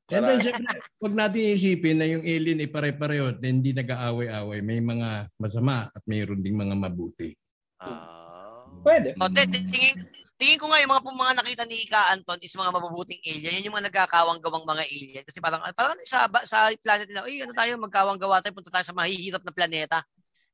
[0.10, 0.16] Ah.
[0.16, 0.66] And then, syempre,
[0.98, 4.60] huwag natin isipin na yung alien ay pare-pareho at hindi nag-aaway-away.
[4.60, 7.38] May mga masama at mayroon ding mga mabuti.
[7.78, 8.66] Ah.
[8.82, 9.14] Pwede.
[9.16, 9.96] O, te- tingin,
[10.34, 13.54] tingin ko nga yung mga, mga nakita ni Ika Anton is mga mabubuting alien.
[13.54, 15.24] Yan yung mga nagkakawang gawang mga alien.
[15.24, 18.84] Kasi parang, parang sa, sa planet nila, ay ano tayo, magkawang gawa tayo, punta tayo
[18.84, 20.00] sa mahihirap na planeta.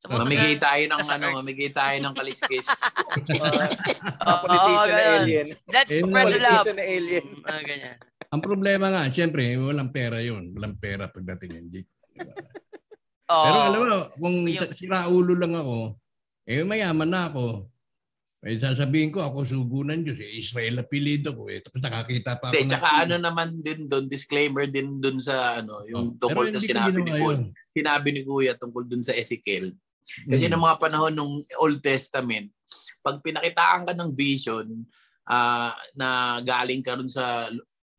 [0.05, 2.67] Punta Mamigay sa- tayo ng ano, mamigay tayo ng kaliskis.
[4.45, 5.21] Politician na ganyan.
[5.23, 5.47] alien.
[5.65, 6.65] Let's Eh, spread the love.
[6.65, 7.25] Politician alien.
[7.41, 7.95] Ah, ganyan.
[8.35, 10.51] Ang problema nga, syempre, walang pera yun.
[10.51, 11.81] Walang pera pagdating hindi.
[13.31, 13.45] Oo.
[13.47, 13.87] Pero alam mo,
[14.19, 15.95] kung Yung- siraulo lang ako,
[16.43, 17.71] eh mayaman na ako.
[18.45, 20.19] Eh sasabihin ko, ako sugo ng Diyos.
[20.21, 21.49] Eh, Israel apelido ko.
[21.49, 21.63] Eh.
[21.65, 25.81] Tapos nakakita pa ako Hindi, tsaka ano naman din doon, disclaimer din doon sa ano,
[25.89, 27.41] yung Oh, tungkol na sinabi ni Kuya, yun.
[27.73, 29.73] sinabi ni Kuya tungkol doon sa Ezekiel.
[30.05, 30.53] Kasi Mm.
[30.53, 32.53] ng mga panahon ng Old Testament,
[33.01, 34.85] pag pinakitaan ka ng vision
[35.25, 37.49] ah, na galing ka rin sa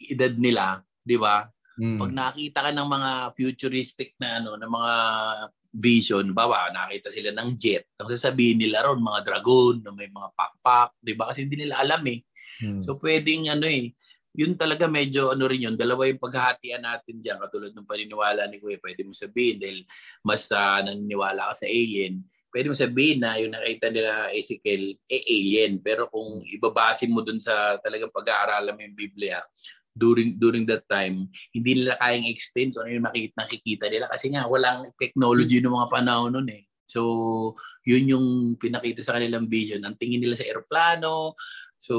[0.01, 1.49] edad nila, 'di ba?
[1.77, 2.01] Mm.
[2.01, 4.95] Pag nakita ka ng mga futuristic na ano, ng mga
[5.77, 7.85] vision, bawa nakita sila ng jet.
[8.01, 11.29] Ang sasabihin nila ron mga dragon, na may mga pakpak, 'di ba?
[11.29, 12.25] Kasi hindi nila alam eh.
[12.65, 12.81] Mm.
[12.81, 13.93] So pwedeng ano eh,
[14.37, 18.61] yun talaga medyo ano rin yun, dalawa yung paghahatian natin diyan katulad ng paniniwala ni
[18.61, 19.81] Kuya, pwede mo sabihin dahil
[20.21, 22.21] mas uh, naniniwala ka sa alien,
[22.53, 25.81] pwede mo sabihin na yung nakita nila Ezekiel, eh alien.
[25.81, 29.41] Pero kung ibabase mo dun sa talagang pag-aaralan mo yung Biblia,
[29.97, 34.27] during during that time, hindi nila kayang explain kung ano yung makikita, nakikita nila kasi
[34.29, 36.69] nga walang technology ng mga panahon nun eh.
[36.87, 37.01] So,
[37.83, 39.83] yun yung pinakita sa kanilang vision.
[39.83, 41.35] Ang tingin nila sa eroplano,
[41.81, 41.95] so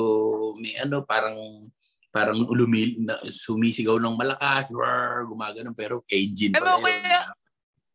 [0.61, 1.67] may ano parang
[2.07, 6.85] parang ulumil na sumisigaw ng malakas, roar, gumagano pero engine Pero pala yun.
[6.87, 7.29] kaya-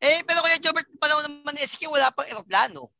[0.02, 2.90] Eh, pero kaya Jobert, panahon naman ni SK, wala pang eroplano.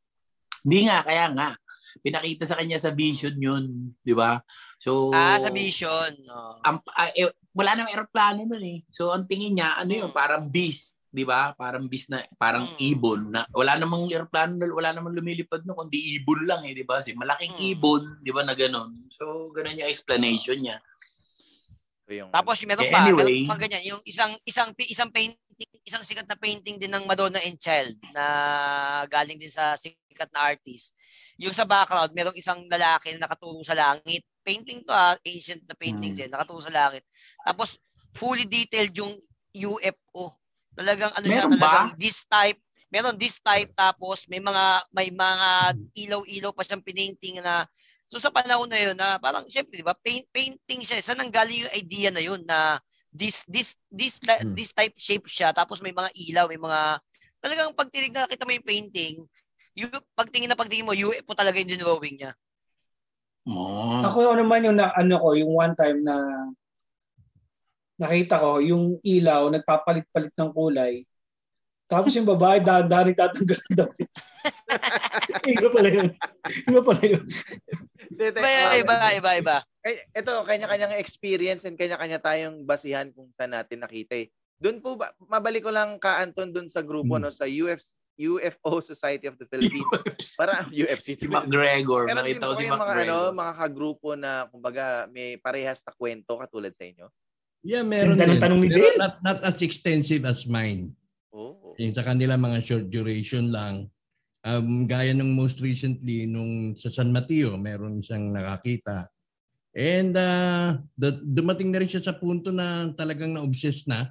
[0.63, 1.51] Hindi nga, kaya nga.
[1.99, 4.39] Pinakita sa kanya sa vision yun, di ba?
[4.83, 6.11] So, Ah, sa vision.
[6.26, 6.59] Oh.
[6.66, 8.78] ang, ah, eh, wala namang aeroplano nun eh.
[8.91, 10.16] So, ang tingin niya, ano yun, Mm.
[10.18, 11.55] parang beast, di ba?
[11.55, 12.78] Parang beast na, parang Mm.
[12.91, 13.20] ibon.
[13.30, 16.99] Na, wala namang aeroplano, wala namang lumilipad no, kundi ibon lang eh, di ba?
[16.99, 17.66] Kasi malaking Mm.
[17.78, 19.07] ibon, di ba, na gano'n.
[19.07, 20.83] So, gano'n yung explanation niya.
[22.03, 23.47] So, yung, Tapos meron Eh, pa, anyway.
[23.47, 25.39] meron pa ganyan, yung isang isang pi- isang painting,
[25.87, 28.24] isang sikat na painting din ng Madonna and Child na
[29.07, 30.99] galing din sa sikat na artist.
[31.39, 34.26] Yung sa background, merong isang lalaki na nakatulong sa langit.
[34.43, 36.18] Painting to ah, ancient na painting Hmm.
[36.18, 37.03] din, nakatulong sa langit.
[37.47, 37.78] Tapos
[38.14, 39.14] fully detailed yung
[39.57, 40.34] UFO.
[40.76, 41.57] Talagang ano siya, ba?
[41.59, 42.59] talagang this type,
[42.93, 45.49] meron this type tapos may mga may mga
[45.97, 47.64] ilaw-ilaw pa siyang painting na
[48.12, 51.64] So sa panahon na yun na parang syempre 'di ba paint, painting siya saan nanggaling
[51.64, 52.76] yung idea na yun na
[53.09, 54.53] this this this Hmm.
[54.53, 57.01] this type shape siya tapos may mga ilaw may mga
[57.40, 59.14] talagang pag tinignan kita mo yung painting
[59.80, 62.36] yung pagtingin na pagtingin mo UFO talaga yung drawing niya.
[63.43, 64.03] Oh.
[64.07, 66.14] Ako naman yung na, ano ko, yung one time na
[67.99, 71.03] nakita ko, yung ilaw, nagpapalit-palit ng kulay.
[71.86, 74.09] Tapos yung babae, dahan-dahan nagtatanggal ng damit.
[75.61, 76.09] iba pala yun.
[76.64, 77.24] Iba pala yun.
[78.16, 78.49] Iba
[78.80, 79.57] iba iba iba.
[79.84, 84.30] eh, ito, kanya-kanyang experience and kanya-kanya tayong basihan kung saan natin nakita eh.
[84.62, 87.28] Doon po, ba, mabalik ko lang ka, Anton, doon sa grupo, Hmm.
[87.28, 87.82] no, sa UF,
[88.19, 90.37] UFO Society of the Philippines.
[90.37, 91.17] Para UFC.
[91.17, 93.33] si McGregor, Meron din nakita ko si kayong mga, ano, McGregor.
[93.35, 97.07] mga kagrupo na, kumbaga, may parehas na kwento katulad sa inyo?
[97.63, 98.43] Yeah, meron Ganda ng din.
[98.43, 98.99] tanong ni Pero Dale.
[98.99, 100.93] not, not as extensive as mine.
[101.31, 101.79] Oo.
[101.79, 103.87] Yung sa kanila mga short duration lang.
[104.43, 109.07] Um, gaya ng most recently, nung sa San Mateo, meron siyang nakakita.
[109.73, 114.11] And uh, the, dumating na rin siya sa punto na talagang na-obsess na.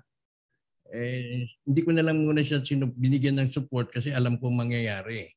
[0.91, 5.31] Eh, hindi ko na lang muna siya sinu- binigyan ng support kasi alam ko mangyayari.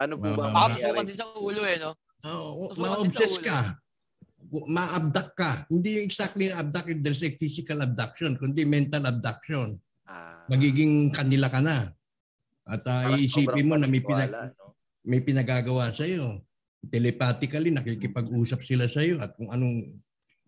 [0.00, 1.04] Ano po ba mangyayari?
[1.04, 1.92] din sa ulo eh, no?
[2.24, 3.58] Oo, Susukat ma-obsess ka.
[4.48, 5.50] Ma-abduct ka.
[5.68, 9.76] Hindi yung exactly abduct, there's a physical abduction, kundi mental abduction.
[10.08, 11.92] Ah, Magiging kanila ka na.
[12.66, 14.74] At uh, parang iisipin mo na may, pinag- no?
[15.04, 16.40] may pinagagawa sa iyo.
[16.86, 19.98] Telepathically, nakikipag-usap sila sa iyo at kung anong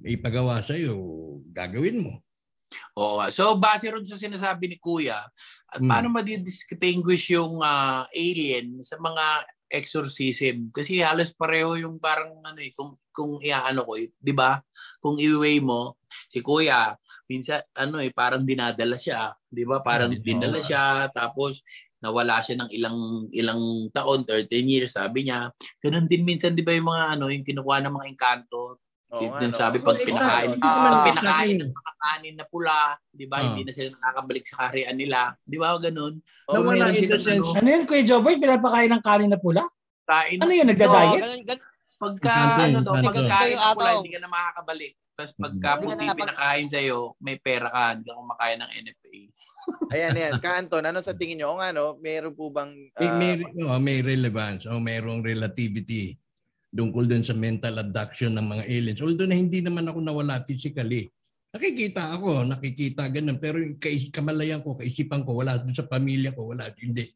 [0.02, 0.94] ipagawa sa iyo,
[1.50, 2.22] gagawin mo.
[2.96, 3.20] Oo.
[3.30, 5.20] So base ron sa sinasabi ni Kuya,
[5.68, 5.88] at Mm.
[5.90, 10.72] paano ma-distinguish yung ah, alien sa mga exorcism?
[10.72, 14.56] Kasi halos pareho yung parang ano eh, kung kung iaano ko, eh, 'di ba?
[15.02, 16.00] Kung i-weigh mo,
[16.32, 16.96] si Kuya,
[17.28, 19.84] minsan ano eh, parang dinadala siya, 'di ba?
[19.84, 20.22] Parang Oo.
[20.24, 21.60] dinala siya tapos
[22.00, 22.98] nawala siya ng ilang
[23.34, 25.50] ilang taon, 13 years, sabi niya.
[25.82, 28.78] Ganun din minsan 'di ba yung mga ano, yung kinukuha ng mga engkanto,
[29.08, 29.56] Oo nga, Din no?
[29.56, 32.76] sabi Oh, pag pinakain, Hindi pag pinakain ng mga kanin na pula,
[33.08, 33.36] 'di ba?
[33.40, 33.44] Ah.
[33.48, 35.68] Hindi na sila nakakabalik sa kaharian nila, 'di ba?
[35.80, 36.14] Ganun.
[36.52, 38.36] Oo, Nawala in the sense, ano, Ano yun, Kuya Jobert?
[38.36, 39.64] Pinapakain ng kanin na pula?
[40.08, 40.38] kain.
[40.40, 41.20] Ano yun, nagda-diet?
[41.20, 41.42] ganun.
[41.98, 42.32] Pagka
[42.62, 43.10] ano daw, engkanto.
[43.10, 44.94] pagka kain Yung na pula, hindi ka na makakabalik.
[45.18, 49.16] Tapos pagka Hindi ka puti pinakain sa'yo, may pera ka, hindi ka kumakain ng NFA.
[49.90, 50.34] Ayan, ayan.
[50.38, 51.52] Ka Anton, ano sa tingin nyo?
[51.52, 51.98] O nga, no?
[51.98, 52.70] Meron po bang...
[53.02, 53.32] may, ah, may,
[53.66, 56.14] oh, may relevance o mayroong relativity
[56.72, 59.00] tungkol dun sa mental abduction ng mga aliens.
[59.00, 61.08] Although na hindi naman ako nawala physically.
[61.48, 63.40] Nakikita ako, nakikita ganun.
[63.40, 63.80] Pero yung
[64.12, 66.68] kamalayan ko, kaisipan ko, wala dun sa pamilya ko, wala.
[66.76, 67.08] Hindi.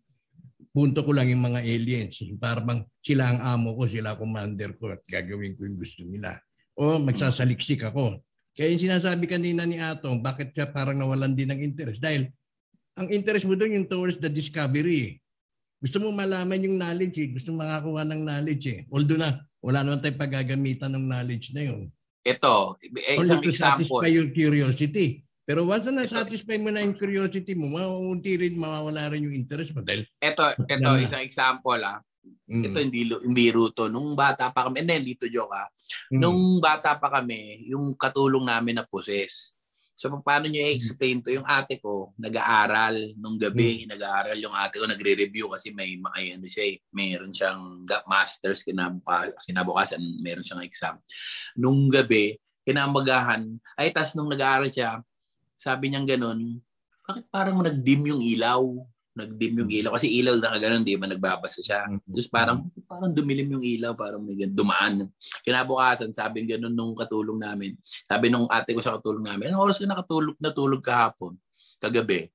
[0.72, 2.16] Punto ko lang yung mga aliens.
[2.40, 6.40] Para bang sila ang amo ko, sila commander ko at gagawin ko yung gusto nila.
[6.72, 8.24] O magsasaliksik ako.
[8.56, 12.00] Kaya yung sinasabi kanina ni Atong, bakit siya parang nawalan din ng interest?
[12.00, 12.28] Dahil
[12.96, 15.21] ang interest mo doon yung towards the discovery.
[15.82, 17.28] Gusto mo malaman yung knowledge eh.
[17.34, 18.80] Gusto mo makakuha ng knowledge eh.
[18.86, 21.90] Although na wala naman tayong paggagamitan ng knowledge na yun.
[22.22, 23.98] Ito, eh, Only to example.
[23.98, 25.26] satisfy your curiosity.
[25.42, 29.74] Pero once na satisfy mo na yung curiosity mo, maunti rin, mawawala rin yung interest
[29.74, 29.82] mo.
[29.82, 31.98] Dahil, Ito, ito, isang example ah.
[32.46, 33.90] mm, Ito hindi hindi ruto.
[33.90, 35.66] Nung bata pa kami, hindi dito joke ah.
[36.14, 39.58] mm, Nung bata pa kami, yung katulong namin na poses.
[40.02, 41.30] So paano nyo i-explain to?
[41.30, 46.42] Yung ate ko, nag-aaral nung gabi, nag-aaral yung ate ko, nagre-review kasi may, may ano
[46.42, 50.98] siya, eh, meron siyang masters kinabuka, kinabukasan, meron siyang exam.
[51.54, 52.34] Nung gabi,
[52.66, 53.46] kinamagahan,
[53.78, 54.98] ay tas nung nag-aaral siya,
[55.54, 56.58] sabi niya ganun,
[57.06, 58.58] bakit parang nag-dim yung ilaw?
[59.12, 59.92] Nag-dim yung ilaw.
[59.92, 61.04] Kasi ilaw na ganun, di ba?
[61.04, 61.84] Nagbabasa siya.
[61.84, 65.12] Tapos parang, parang dumilim yung ilaw, parang may dumaan.
[65.44, 67.76] Kinabukasan, sabi ganun nung katulong namin.
[68.08, 71.36] Sabi nung ate ko sa katulong namin, anong oras ka nakatulog, natulog kahapon?
[71.76, 72.32] Kagabi.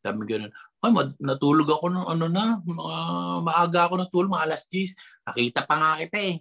[0.00, 0.48] Sabi ganun,
[0.80, 2.96] ay, mad- natulog ako nung ano na, mga
[3.44, 4.96] maaga ako natulog, mga alas 10.
[5.28, 6.40] Nakita pa nga kita eh.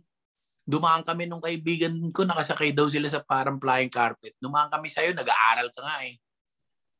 [0.64, 4.40] Dumaan kami nung kaibigan ko, nakasakay daw sila sa parang flying carpet.
[4.40, 6.16] Dumaan kami sa'yo, nag-aaral ka nga eh.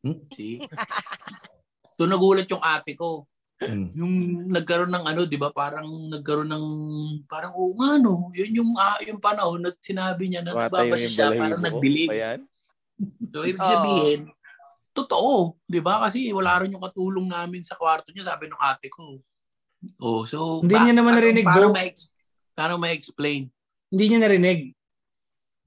[0.04, 0.20] Hmm?
[0.36, 0.60] See?
[2.00, 3.30] Doon nagulat yung ate ko
[3.70, 3.88] mm.
[3.96, 4.14] yung
[4.52, 5.50] nagkaroon ng ano, 'di ba?
[5.54, 6.68] Parang nagkaroon ng
[7.30, 8.32] parang oo nga no.
[8.36, 11.60] Yun yung ah, yung panahon na sinabi niya na nagbabasa siya, parang.
[11.62, 12.40] Ba yan?
[13.34, 14.20] So ibig sabihin,
[14.92, 16.04] totoo, 'di ba?
[16.08, 19.20] Kasi wala rin yung katulong namin sa kwarto niya, sabi ng ate ko.
[20.00, 21.76] Oh, so Hindi niya naman narinig, paano, bro.
[21.76, 22.16] ma-ex-
[22.56, 23.52] paano ma-explain?
[23.92, 24.72] Hindi niya narinig.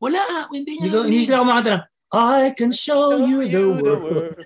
[0.01, 1.29] Wala, hindi niya Hindi, ko, hindi narinig.
[1.29, 1.77] sila kumakanta
[2.17, 4.39] I can show you the world.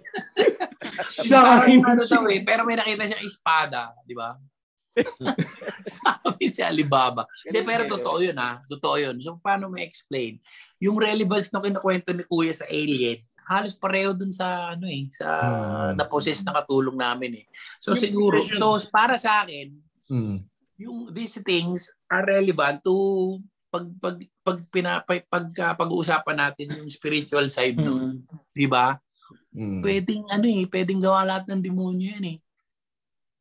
[1.27, 1.79] Parang akin.
[1.83, 4.37] ano daw eh, pero may nakita siyang espada, di ba?
[5.87, 7.23] Sabi si Alibaba.
[7.43, 8.59] Hindi, pero totoo yun ha.
[8.67, 9.17] Totoo yun.
[9.19, 10.43] So, paano may explain
[10.79, 15.27] Yung relevance na kinukwento ni Kuya sa alien, halos pareho dun sa ano eh, sa
[15.27, 15.95] Hmm.
[15.95, 17.47] na-possess na katulong namin eh.
[17.79, 19.75] So Yung siguro, impression- so para sa akin,
[20.07, 20.39] Mm.
[20.77, 22.95] yung these things are relevant to
[23.69, 28.99] pag pag pag pina, pag, pag, pag-uusapan natin yung spiritual side nun, 'di ba?
[29.51, 29.83] Mm.
[29.83, 32.39] Pwedeng ano eh, pwedeng gawa lahat ng demonyo yan eh.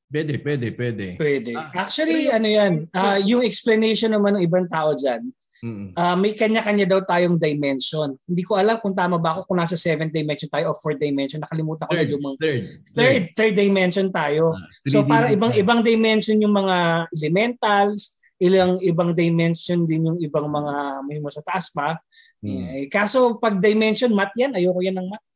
[0.10, 1.06] Pwede, pwede, pwede.
[1.22, 1.54] Pwede.
[1.54, 5.22] Ah, Actually, ano yan, ah, yung explanation naman ng ibang tao dyan,
[5.60, 5.92] Mm.
[5.94, 8.16] ah, may kanya-kanya daw tayong dimension.
[8.24, 11.38] Hindi ko alam kung tama ba ako kung nasa seventh dimension tayo o fourth dimension.
[11.38, 12.64] Nakalimutan ko na Third, yung mga third,
[12.96, 14.56] third, third dimension tayo.
[14.56, 15.62] Ah, So 3D para lang ibang tayo.
[15.62, 16.76] ibang dimension yung mga
[17.12, 18.00] elementals,
[18.40, 20.74] ilang ibang dimension din yung ibang mga
[21.04, 22.00] may mo sa taas pa.
[22.40, 22.64] Mm.
[22.64, 25.28] Eh, kaso pag dimension math yan, ayoko yan ng math.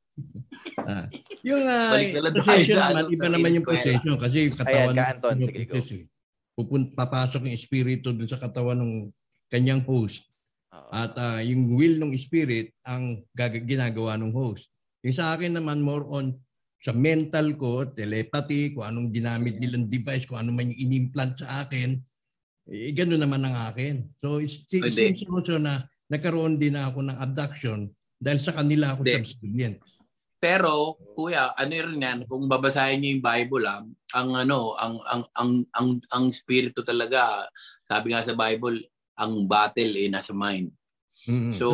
[0.84, 1.08] Ah.
[1.48, 1.96] Yung uh,
[2.44, 5.36] sa naman, ano, iba naman yung possession kasi yung katawan Ayan, ka, Anton.
[5.36, 5.76] ng Sige, go.
[5.80, 6.06] eh.
[6.54, 8.94] Pupun, papasok yung espiritu dun sa katawan ng
[9.50, 10.30] kanyang host
[10.94, 14.70] at ah, yung will ng spirit ang gag- ginagawa ng host.
[15.06, 16.38] Yung sa akin naman more on
[16.84, 21.64] sa mental ko, telepathy, kung anong ginamit nilang device, kung ano man yung inimplant sa
[21.64, 21.96] akin,
[22.68, 24.04] eh, gano'n naman ang akin.
[24.20, 24.92] So it's, it Pwede.
[24.92, 25.80] seems also na
[26.12, 27.88] nagkaroon din ako ng abduction
[28.20, 29.16] dahil sa kanila ako Hindi.
[29.16, 29.76] subservient.
[30.44, 33.80] Pero kuya, ano rin yan, kung babasahin niyo yung Bible, ah,
[34.12, 37.48] ang ano, ang ang ang ang ang spirito talaga,
[37.88, 38.84] sabi nga sa Bible,
[39.16, 40.68] ang battle eh nasa mind.
[41.24, 41.56] Mm.
[41.56, 41.68] So,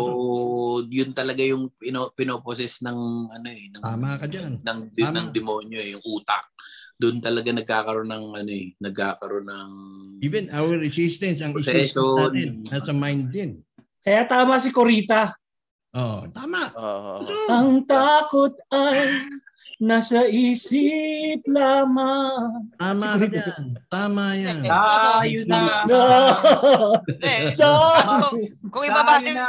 [0.86, 3.00] yun talaga yung pino, pinoposes ng
[3.34, 4.62] ano eh, ng Tama ka dyan.
[4.62, 5.18] ng, Tama.
[5.18, 6.54] ng demonyo eh, yung utak.
[7.00, 9.72] Doon talaga nagkakaroon ng ano eh, nagkakaroon ng
[10.22, 13.52] Even our resistance, ang resistance natin, nasa mind din.
[14.06, 15.39] Kaya tama si Corita.
[15.90, 16.62] Oh, tama.
[16.78, 17.26] Oo.
[17.50, 19.26] Ang takot ay
[19.82, 22.70] nasa isip lamang.
[22.78, 23.64] Tama ka dyan.
[23.90, 24.60] Tama yan.
[24.62, 25.60] Eh, Tayo na.
[25.90, 26.00] No.
[27.26, 27.66] Eh, kaso
[28.22, 28.38] kung,
[28.70, 29.48] kung ibabase na,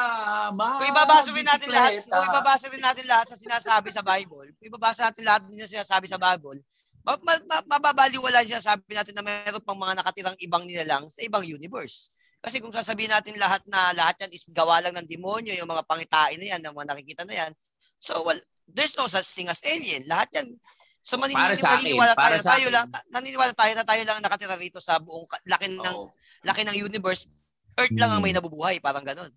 [0.54, 4.66] kung ibabase rin natin lahat, kung ibabase rin natin lahat sa sinasabi sa Bible, kung
[4.72, 6.62] ibabase natin lahat din sa sinasabi sa Bible,
[7.04, 11.20] ma- ma- ma- mababaliwala yung sinasabi natin na mayroon pang mga nakatirang ibang nilalang sa
[11.20, 12.16] ibang universe.
[12.40, 15.84] Kasi kung sasabihin natin lahat na lahat yan is gawa lang ng demonyo, yung mga
[15.84, 17.52] pangitain na yan, ng mga nakikita na yan,
[18.00, 20.08] so well, there's no such thing as alien.
[20.08, 20.56] Lahat yan,
[21.04, 22.72] so manin- Para sa akin, para tayo, sa tayo akin.
[22.72, 26.08] lang, naniniwala tayo na tayo lang ang nakatira rito sa buong laki ng, Oo.
[26.42, 27.28] laki ng universe.
[27.76, 28.40] Earth lang ang may Hmm.
[28.40, 29.28] nabubuhay, parang ganun.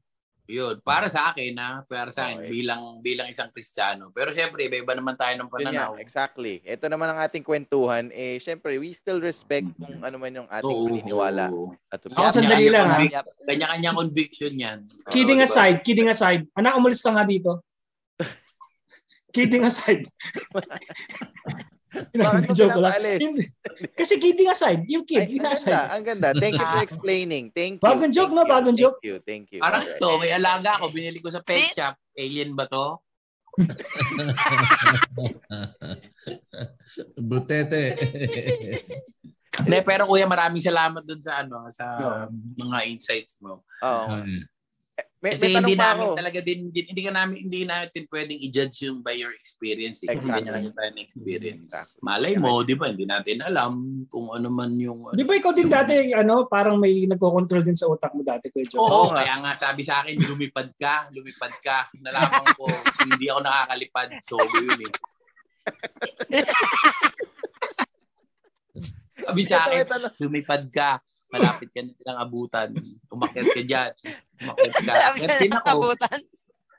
[0.43, 2.51] Yun, para sa akin na, para sa akin Okay.
[2.51, 4.11] bilang bilang isang Kristiyano.
[4.11, 5.91] Pero siyempre, iba-iba naman tayo ng Yun pananaw.
[5.95, 6.59] exactly.
[6.67, 8.11] Ito naman ang ating kwentuhan.
[8.11, 11.47] Eh, syempre, we still respect kung ano man yung ating paniniwala.
[11.87, 13.23] At Ako sandali lang, ha?
[13.47, 14.83] Kanya-kanya conviction yan.
[15.07, 15.55] Kidding Oo, diba?
[15.55, 16.43] aside, kidding aside.
[16.51, 17.63] Anak, umalis ka nga dito.
[19.35, 20.03] kidding aside.
[21.93, 22.93] Bakit mo Joke lang.
[23.93, 25.69] Kasi kidding aside, yung kid, Ay, ang aside.
[25.69, 26.27] ganda, ang ganda.
[26.33, 27.45] Thank you for explaining.
[27.53, 27.85] Thank you.
[27.85, 28.49] Bagong joke, thank no?
[28.49, 28.99] Bagong thank joke.
[29.05, 29.61] you, thank you.
[29.61, 31.93] Parang ito, may alaga ako, binili ko sa pet shop.
[32.17, 32.97] Alien ba to?
[37.17, 37.93] Butete.
[39.53, 41.85] Hindi, pero kuya, maraming salamat dun sa ano, sa
[42.57, 43.61] mga insights mo.
[43.85, 44.05] Oo.
[45.23, 46.19] May, Kasi may hindi pa namin ako.
[46.19, 50.03] talaga din, hindi, hindi ka namin, hindi natin pwedeng i-judge yung by your experience.
[50.03, 50.11] Eh.
[50.11, 50.35] Exactly.
[50.35, 51.71] kanya-kanya tayo ng experience.
[51.71, 52.03] Exactly.
[52.03, 55.15] Malay mo, di ba, hindi natin alam kung ano man yung...
[55.15, 58.67] Di ba ikaw din dati, ano, parang may nagko-control din sa utak mo dati, Kuya
[58.67, 58.83] Joe?
[58.83, 61.87] Oo, kaya nga sabi sa akin, lumipad ka, lumipad ka.
[62.03, 62.67] Nalaman ko,
[63.07, 64.19] hindi ako nakakalipad.
[64.19, 64.91] Sobo yun eh.
[69.23, 69.87] sabi sa akin,
[70.19, 70.99] lumipad ka.
[71.33, 72.69] Malapit ka na silang abutan.
[73.09, 73.91] Umakyat ka dyan.
[74.37, 74.93] Umakyat ka.
[75.17, 76.19] Sabi na abutan.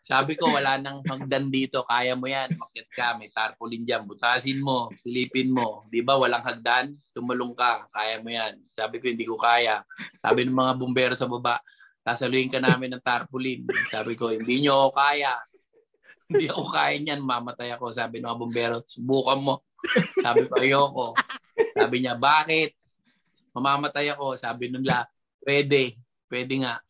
[0.05, 1.83] sabi ko, wala nang hagdan dito.
[1.83, 2.55] Kaya mo yan.
[2.55, 3.07] Umakyat ka.
[3.19, 4.07] May tarpaulin dyan.
[4.07, 4.95] Butasin mo.
[4.95, 5.91] Silipin mo.
[5.91, 6.95] Di ba walang hagdan?
[7.11, 7.83] Tumulong ka.
[7.91, 8.63] Kaya mo yan.
[8.71, 9.83] Sabi ko, hindi ko kaya.
[10.23, 11.59] Sabi ng mga bumbero sa baba,
[12.07, 13.67] sasaluhin ka namin ng tarpaulin.
[13.91, 15.35] Sabi ko, hindi nyo ako kaya.
[16.31, 17.21] Hindi ako kaya niyan.
[17.27, 17.91] Mamatay ako.
[17.91, 19.67] Sabi ng mga bumbero, subukan mo.
[20.23, 21.07] Sabi ko, ayoko.
[21.75, 22.79] Sabi niya, bakit?
[23.55, 24.35] Mamamatay ako.
[24.35, 25.07] Sabi nila,
[25.41, 25.95] pwede.
[26.27, 26.83] Pwede nga.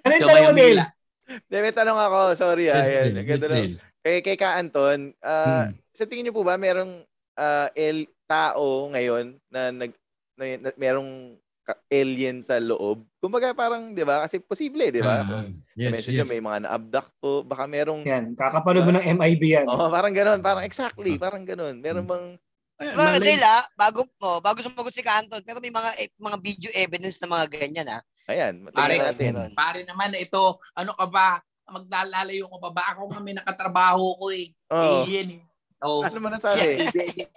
[0.00, 0.82] Ano yung tanong Dale?
[1.24, 2.18] Hindi, may tanong ako.
[2.36, 2.78] Sorry, ah.
[2.78, 3.24] Ayan, Dale.
[3.24, 3.46] ganda.
[3.48, 3.76] Dale.
[3.98, 5.80] Kay, kay Ka Anton, ah, Hmm.
[5.90, 7.02] sa tingin niyo po ba merong
[7.34, 9.92] ah, el, tao ngayon na nag
[10.34, 13.02] na, na, merong ka- alien sa loob?
[13.16, 14.22] Kumbaga parang, 'di ba?
[14.22, 15.24] Kasi posible, 'di ba?
[15.24, 16.28] Ah, Yes, yes, message yes.
[16.28, 19.66] may mga na-abduct po, baka merong Yan, kakapanood mo ng MIB yan.
[19.66, 21.80] Oh, parang ganoon, parang exactly, parang ganoon.
[21.80, 22.26] Meron bang
[22.74, 26.38] Ay, Mga malay- ah, bago, oh, bago sumagot si Canton, pero may mga eh, mga
[26.42, 28.02] video evidence na mga ganyan, ah.
[28.26, 29.54] ayan, Pare, natin.
[29.54, 31.38] Pare naman, ito, ano ka ba?
[31.70, 32.82] Maglalalayo ko pa ba?
[32.92, 34.50] Ako nga may nakatrabaho ko eh.
[34.68, 35.06] Oh.
[35.06, 35.42] Alien eh.
[35.84, 36.02] Oh.
[36.02, 36.82] Ano man nasabi?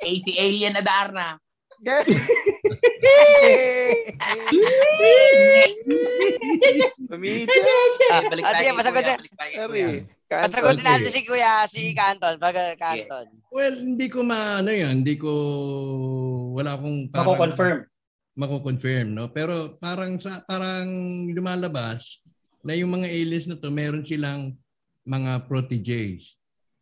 [0.03, 1.37] Eh, si Alien Adarna.
[7.07, 7.47] Pamilya.
[8.07, 8.75] Ah, balik Ah, tayo sige, Kuya,
[9.87, 10.03] na.
[10.27, 13.25] Pasagutin natin si Kuya, si Canton, pag Canton.
[13.51, 15.31] Well, hindi ko maano yun, hindi ko
[16.53, 17.77] wala akong Mako-confirm.
[18.37, 19.27] mako-confirm, no?
[19.31, 20.87] Pero parang sa parang
[21.27, 22.21] lumalabas
[22.61, 24.53] na yung mga aliens na to, meron silang
[25.03, 26.36] mga proteges.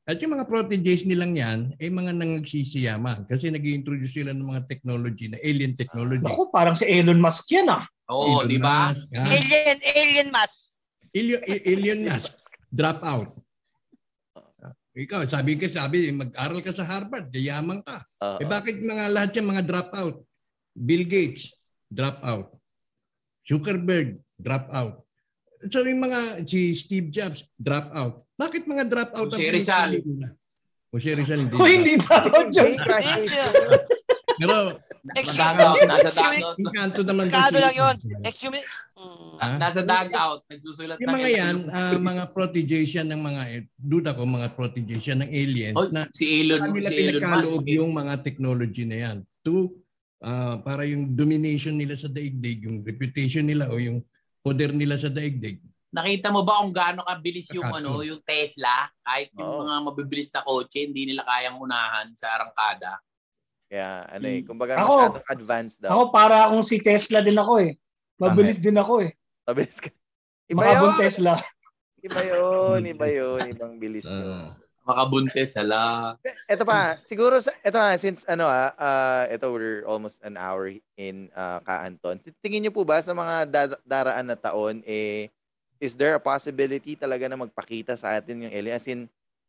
[0.06, 4.70] At yung mga proteges nilang yan ay mga nangagsisiyama kasi nag introduce sila ng mga
[4.70, 6.22] technology na alien technology.
[6.22, 7.90] Ako, parang si Elon Musk yan ah.
[8.14, 8.94] Oo, Elon di ba?
[8.94, 9.26] Musk, ah.
[9.34, 10.78] Alien, alien mass.
[11.10, 12.38] Alien, alien Musk,
[12.70, 13.34] drop out.
[14.96, 17.98] Ikaw, sabi ka, sabi, mag-aral ka sa Harvard, yayaman ka.
[18.24, 18.40] Oo.
[18.40, 20.24] Eh bakit mga lahat yan mga drop out?
[20.72, 21.52] Bill Gates,
[21.92, 22.54] drop out.
[23.44, 25.05] Zuckerberg, drop out.
[25.72, 28.16] So yung mga si Steve Jobs, drop out.
[28.36, 29.30] Bakit mga drop out?
[29.32, 30.02] Si Rizal.
[30.92, 31.56] O si Rizal hindi.
[31.56, 32.74] O hindi dapat yun.
[34.36, 34.56] Pero
[35.06, 35.54] Nasa
[35.86, 36.58] nasa dugout.
[36.74, 37.30] kanto naman.
[37.30, 37.96] Kado lang yun.
[38.26, 38.62] Excuse me.
[38.98, 39.38] Mm.
[39.38, 39.48] Ha?
[39.62, 40.42] Nasa dugout.
[40.50, 43.42] Nagsusulat Yung ng mga yan, ah, mga proteges yan ng mga,
[43.78, 47.78] duda ko mga proteges yan ng aliens Oh, na si Elon, si Elon pinagkaloob Musk.
[47.78, 49.70] yung mga technology na yan to
[50.26, 54.02] ah, para yung domination nila sa daigdig, yung reputation nila o yung
[54.46, 55.58] poder nila sa daigdig,
[55.90, 57.82] nakita mo ba kung gaano kabilis yung Akatu.
[57.82, 58.86] ano, yung Tesla?
[59.02, 59.60] Kahit yung Oo.
[59.66, 63.02] mga mabibilis na kotse, hindi nila kayang unahan sa arangkada.
[63.66, 64.46] Kaya ano eh, Hmm.
[64.46, 64.86] kumbaga Ako-
[65.18, 65.90] masyadong advanced daw.
[65.90, 67.74] Ako para akong si Tesla din ako eh.
[68.22, 69.12] Mabilis din ako eh.
[69.44, 69.90] Mabilis ka.
[70.46, 71.02] Iba Makabong yun.
[71.02, 71.34] Tesla.
[72.06, 74.54] Iba yun, iba yun, ibang bilis yun.
[74.86, 74.94] Ah.
[74.94, 76.14] Makabuntes, hala.
[76.46, 80.70] Ito pa, siguro sa ito na since ano ah, ah, ito we're almost an hour
[80.96, 82.22] in uh, Ka-Anton.
[82.38, 85.34] Tingin niyo po ba sa mga da- daraan na taon eh
[85.76, 89.00] is there a possibility talaga na magpakita sa atin yung alien as in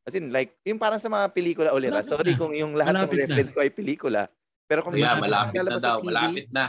[0.03, 1.93] as in like yung parang sa mga pelikula ulit.
[1.93, 2.01] ah.
[2.01, 2.41] Malapit Sorry na.
[2.41, 3.23] kung yung lahat ng Malapit na.
[3.23, 4.23] reference ko ay pelikula.
[4.65, 6.65] Pero kung Kaya bakit malapit na daw, TV, malapit na.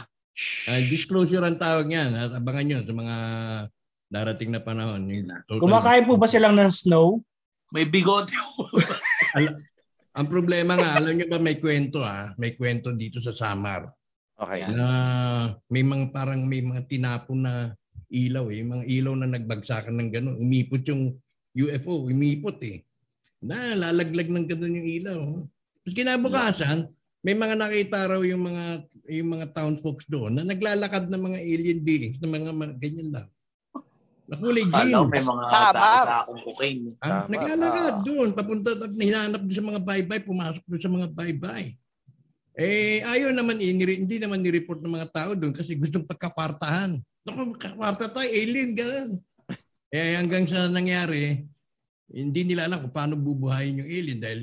[0.68, 2.10] Ah, disclosure ang tawag niyan.
[2.12, 3.16] At abangan nyo sa mga
[4.08, 5.02] darating na panahon.
[5.04, 7.24] Yung total- Kumakain po ba silang ng snow?
[7.72, 8.32] May bigote.
[10.18, 13.86] Ang problema nga, alam niyo ba may kwento ah, may kwento dito sa Samar.
[14.38, 14.66] Okay.
[14.70, 14.86] Na
[15.70, 17.74] may mga parang may mga tinapon na
[18.08, 20.36] ilaw eh, mga ilaw na nagbagsakan ng gano'n.
[20.40, 21.12] Umipot yung
[21.54, 22.82] UFO, umipot eh.
[23.44, 25.20] Na lalaglag ng gano'n yung ilaw.
[25.84, 26.88] Tapos kinabukasan,
[27.20, 28.64] may mga nakita raw yung mga
[29.08, 33.10] yung mga town folks doon na naglalakad ng mga alien beings, na mga, mga ganyan
[33.12, 33.28] lang.
[34.28, 35.08] Nakulay jeans.
[35.08, 35.72] may mga Tama.
[35.72, 36.84] sako-sakong cocaine.
[37.00, 37.32] Ah, Tama.
[37.32, 38.02] naglalakad Ah.
[38.02, 41.68] doon, papunta at hinanap doon sa mga bye-bye, pumasok doon sa mga bye-bye.
[42.54, 46.98] Eh, ayaw naman, iniri, hindi naman ni-report ng mga tao doon kasi gustong pagkakwartahan.
[47.22, 49.10] Naku, magkakwarta tayo, alien, ganun.
[49.88, 51.48] Eh, hanggang sa nangyari,
[52.06, 54.40] hindi nila alam kung paano bubuhayin yung alien dahil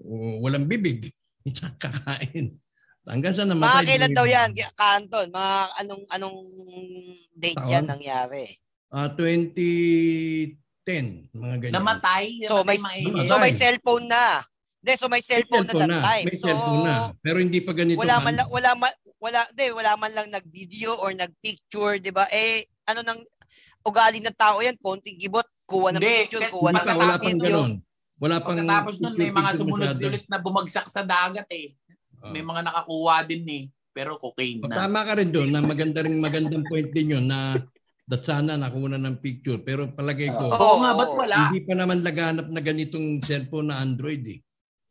[0.00, 1.12] uh, walang bibig.
[1.76, 2.56] Kakain.
[3.04, 3.84] Hanggang sa Mga namatay.
[3.84, 5.26] kailan yung- daw yan, Kanton?
[5.28, 6.38] Mga anong anong
[7.34, 7.68] date Taon?
[7.68, 8.44] yan nangyari?
[8.94, 10.54] Ah, 2010,
[11.34, 11.74] mga ganyan.
[11.74, 12.46] Namatay.
[12.46, 14.46] So may namatay so may cellphone na.
[14.78, 16.24] Hindi, so may May cellphone, cellphone na na, that time.
[16.24, 17.10] may so cellphone na.
[17.18, 17.98] Pero hindi pa ganito.
[17.98, 22.28] wala man lang wala man wala hindi, wala man lang nag-video or nag-picture, 'di ba?
[22.30, 23.18] Eh ano nang
[23.82, 27.16] ugali ng tao yan, konting gibot, kuha ng Hindi, picture, kuha Hindi ng pa, wala
[27.16, 27.50] pang video.
[27.50, 27.72] ganon.
[28.14, 30.06] Wala pang Pagkatapos nun, may mga picture sumunod masyado.
[30.06, 31.74] ulit na bumagsak sa dagat eh.
[32.22, 32.30] Ah.
[32.30, 33.64] May mga nakakuha din eh.
[33.90, 34.80] Pero cocaine O, na.
[34.80, 37.58] Tama ka rin doon na maganda rin magandang point din yun na
[38.04, 39.58] that sana nakuha ng picture.
[39.58, 40.54] Pero palagay ko, Oo.
[40.54, 41.36] Oo nga, ba't wala?
[41.48, 44.40] hindi pa naman laganap na ganitong cellphone na Android eh.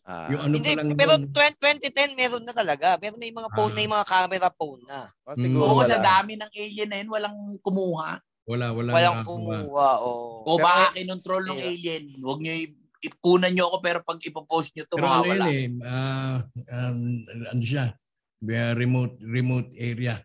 [0.04, 1.32] Ah, Yung ano Hindi, pa lang pero doon.
[1.32, 3.00] 20, 2010 meron na talaga.
[3.00, 3.78] Pero may mga phone, Ah.
[3.78, 5.08] may mga camera phone na.
[5.24, 5.42] oh, Mm.
[5.42, 5.88] siguro Oo, wala.
[5.88, 8.10] sa dami ng alien na yun, walang kumuha.
[8.44, 8.90] Wala, wala.
[8.92, 9.32] Walang nakakuha.
[9.64, 9.90] kumuha.
[10.04, 10.44] Oh.
[10.44, 11.70] O Pero- baka kinontrol ng Yeah.
[11.72, 12.04] alien.
[12.20, 15.46] Huwag nyo i- ikunan nyo ako pero pag ipopost nyo to, Pero ano mawawala.
[15.48, 16.38] yun eh, ah,
[16.74, 17.00] um,
[17.50, 17.86] ano siya,
[18.44, 20.20] May remote remote area.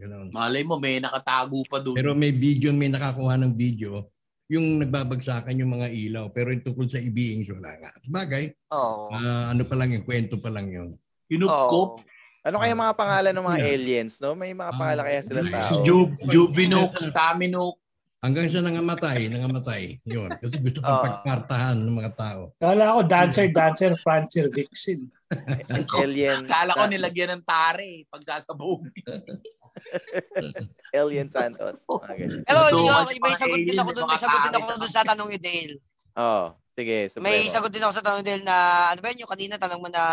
[0.00, 0.32] Ganun.
[0.32, 1.92] Malay mo, may nakatago pa doon.
[1.92, 4.08] Pero may video, may nakakuha ng video,
[4.48, 6.24] yung nagbabagsakan yung mga ilaw.
[6.32, 7.90] Pero yung tungkol sa e-beings, wala nga.
[8.02, 9.12] Bagay, Oo.
[9.12, 10.96] ah, ano pa lang yun, kwento pa lang yun.
[11.28, 12.00] Hinupkop.
[12.00, 12.18] Oo.
[12.40, 13.72] Ano kaya mga pangalan ng mga Yeah.
[13.76, 14.32] aliens, no?
[14.32, 15.84] May mga pangalan kaya sila Ah, Si tao.
[15.84, 17.76] Jub, Jubinuk, Staminuk.
[18.20, 19.96] Hanggang siya nangamatay, nangamatay.
[20.04, 20.28] Yun.
[20.36, 21.04] Kasi gusto pang Oo.
[21.04, 22.52] pagpartahan ng mga tao.
[22.56, 25.08] Kala ko dancer, dancer, prancer, vixen.
[25.94, 26.44] Alien.
[26.44, 28.88] Kala ko nilagyan ng tare eh, pag sasabog.
[30.96, 31.78] Alien Santos.
[32.10, 32.42] Ganyan.
[32.44, 34.92] Pero Ito, yun, mga may, may sagot din ako doon, may sagot din ako doon
[34.92, 35.74] sa tanong ni Dale.
[36.18, 36.98] Oh, sige.
[37.22, 37.54] May Supremo.
[37.54, 38.56] sagot din ako sa tanong ni Dale na,
[38.92, 40.04] ano ba yun yung kanina tanong mo na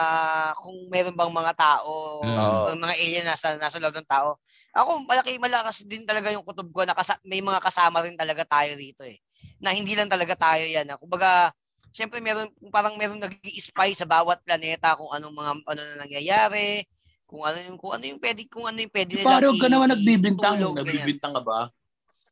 [0.58, 1.92] kung meron bang mga tao,
[2.24, 2.48] Oo.
[2.72, 4.38] o mga alien nasa, nasa loob ng tao.
[4.78, 8.46] Ako, malaki, malakas din talaga yung kutob ko na kasa- may mga kasama rin talaga
[8.46, 9.18] tayo dito eh.
[9.58, 10.86] Na hindi lang talaga tayo yan.
[10.94, 10.98] Ah.
[11.02, 11.52] Kumbaga,
[11.98, 16.86] Siyempre meron parang meron nag-i-spy sa bawat planeta kung anong mga ano na nangyayari,
[17.28, 19.28] kung ano yung kung ano yung pwede kung ano yung pwede nila.
[19.28, 20.56] Paano ka naman nagbibintang?
[20.56, 20.80] ganyan.
[20.80, 21.68] Nagbibintang ka ba?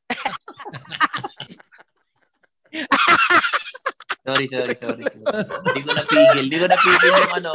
[4.26, 5.04] sorry, sorry, sorry.
[5.04, 6.48] Hindi ko napigil.
[6.48, 7.52] Hindi ko napigil yung ano.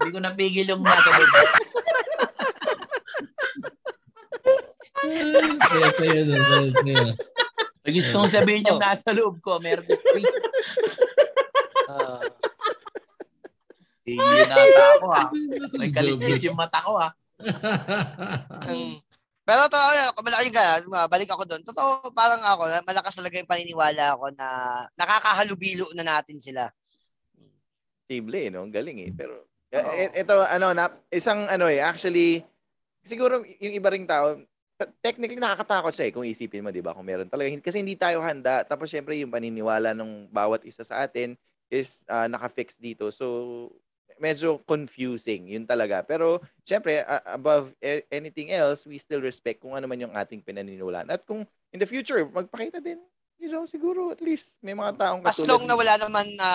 [0.00, 1.28] Hindi ko napigil yung nasa loob.
[5.60, 7.12] Kaya, kaya, kaya, kaya.
[7.90, 9.60] Gusto kong sabihin yung nasa loob ko.
[9.60, 10.08] Meron gusto
[11.90, 12.22] Ah.
[14.04, 15.24] Tingin nata ako ha.
[15.76, 17.08] May kaliskis yung mata ko ha.
[18.70, 19.00] Mm.
[19.50, 19.78] Pero to,
[20.22, 21.62] malaki ka, balik ako doon.
[21.66, 24.46] Totoo, parang ako, malakas talaga yung paniniwala ako na
[24.94, 26.70] nakakahalubilo na natin sila.
[28.06, 28.62] Posible, eh, no?
[28.62, 29.10] Ang galing eh.
[29.10, 29.50] Pero,
[30.14, 32.46] ito, ano, na, isang, ano eh, actually,
[33.02, 34.38] siguro yung iba ring tao,
[35.02, 36.94] technically nakakatakot siya eh, kung isipin mo, di ba?
[36.94, 37.50] Kung meron talaga.
[37.58, 38.62] Kasi hindi tayo handa.
[38.62, 41.34] Tapos, syempre, yung paniniwala ng bawat isa sa atin
[41.66, 43.10] is ah, naka-fix dito.
[43.10, 43.26] So,
[44.20, 45.48] medyo confusing.
[45.48, 46.04] Yun talaga.
[46.04, 50.44] Pero, syempre, a- above a- anything else, we still respect kung ano man yung ating
[50.44, 51.08] pinaniniwalaan.
[51.08, 51.42] At kung
[51.72, 53.00] in the future, magpakita din,
[53.40, 56.50] you know, siguro at least may mga taong As long na ni- wala naman na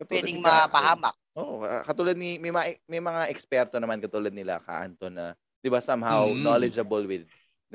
[0.00, 0.64] katulad pwedeng Ka Anton.
[0.64, 1.14] mapahamak.
[1.34, 5.26] Oo, ah, katulad ni may mga, may mga eksperto naman katulad nila Ka Anton na
[5.60, 6.40] 'di ba somehow Mm.
[6.40, 7.28] knowledgeable with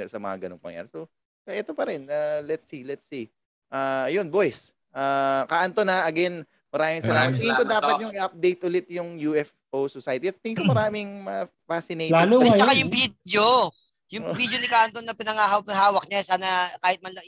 [0.07, 0.89] sa mga ganung pangyayari.
[0.89, 1.05] So,
[1.49, 2.05] Eh, Ito pa rin.
[2.05, 3.25] Uh, let's see, let's see.
[3.73, 4.69] Uh, yun, boys.
[4.93, 7.25] Uh, kaanto na, again, maraming salamat.
[7.29, 10.25] Maraming Tingin ko salamat, dapat yung i-update ulit yung UFO Society.
[10.29, 12.13] At tingin ko maraming uh, fascinated.
[12.13, 13.73] Lalo At saka yung video.
[14.09, 14.33] Yung Oh.
[14.33, 16.49] video ni Canton na pinangahawak niya, sana
[16.81, 17.25] kahit man lang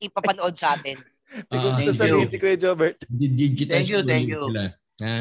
[0.00, 0.96] ipapanood sa atin.
[1.52, 2.32] Siguro gusto thank sabihin you.
[2.32, 2.96] si Kuya Jobert.
[3.68, 4.40] Thank you, thank you.
[5.04, 5.16] Ha?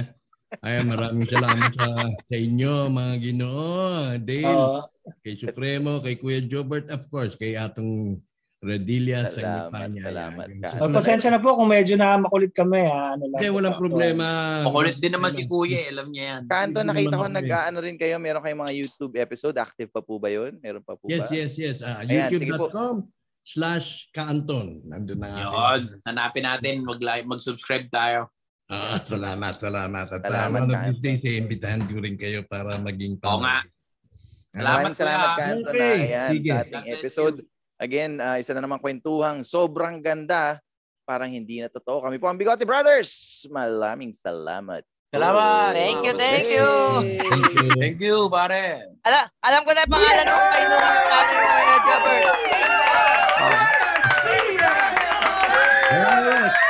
[0.59, 3.67] Ay, maraming salamat sa, sa inyo, mga ginoo.
[4.19, 4.79] Dale, Oo.
[5.23, 8.19] kay Supremo, kay Kuya Jobert, of course, kay Atong
[8.61, 10.03] Radilla sa inyo Salamat, pa niya.
[10.05, 10.45] salamat.
[10.53, 10.67] Ka.
[10.77, 12.85] Oh, pasensya na po kung medyo na makulit kami.
[12.85, 13.17] Ha?
[13.17, 14.27] Ano lang Hindi, walang problema.
[14.61, 16.41] Makulit din naman si Kuya, eh, alam niya yan.
[16.45, 18.21] Kanto, nakita ko nag-ano rin kayo.
[18.21, 19.57] Meron kayong mga YouTube episode.
[19.57, 20.61] Active pa po ba yun?
[20.61, 21.33] Meron pa po Yes, ba?
[21.33, 21.77] yes, yes.
[21.81, 22.21] Ah, sige
[22.53, 22.69] po.
[22.69, 22.95] youtube.com
[23.41, 24.77] slash kaanton.
[24.85, 25.41] Nandun na nga.
[25.41, 28.29] Yun, hanapin natin, mag-like, mag-subscribe tayo.
[28.69, 30.05] Ah, salamat, salamat.
[30.07, 30.85] At Salamat, salamat, uh, one of Kaanton.
[30.93, 33.65] these days, eh, imbitahan ko rin kayo para maging Oo nga.
[34.53, 35.41] Ah, Salamat, salamat, Kuya.
[35.41, 37.37] Kanto, Okay, na ayan, sa ating episode.
[37.81, 40.61] Again, ah, isa na namang kwentuhang sobrang ganda.
[41.01, 42.05] Parang hindi na totoo.
[42.05, 43.41] Kami po ang Bigote Brothers.
[43.49, 44.85] Maraming salamat.
[45.09, 45.73] Salamat.
[45.73, 46.69] Thank you, thank you.
[47.01, 47.67] Thank you.
[47.81, 48.85] Thank you, pare.
[49.01, 52.19] Alam, alam ko na yung pangalan ng kainuman ng tatay mo, Kuya Jobber.
[55.91, 56.60] Yes,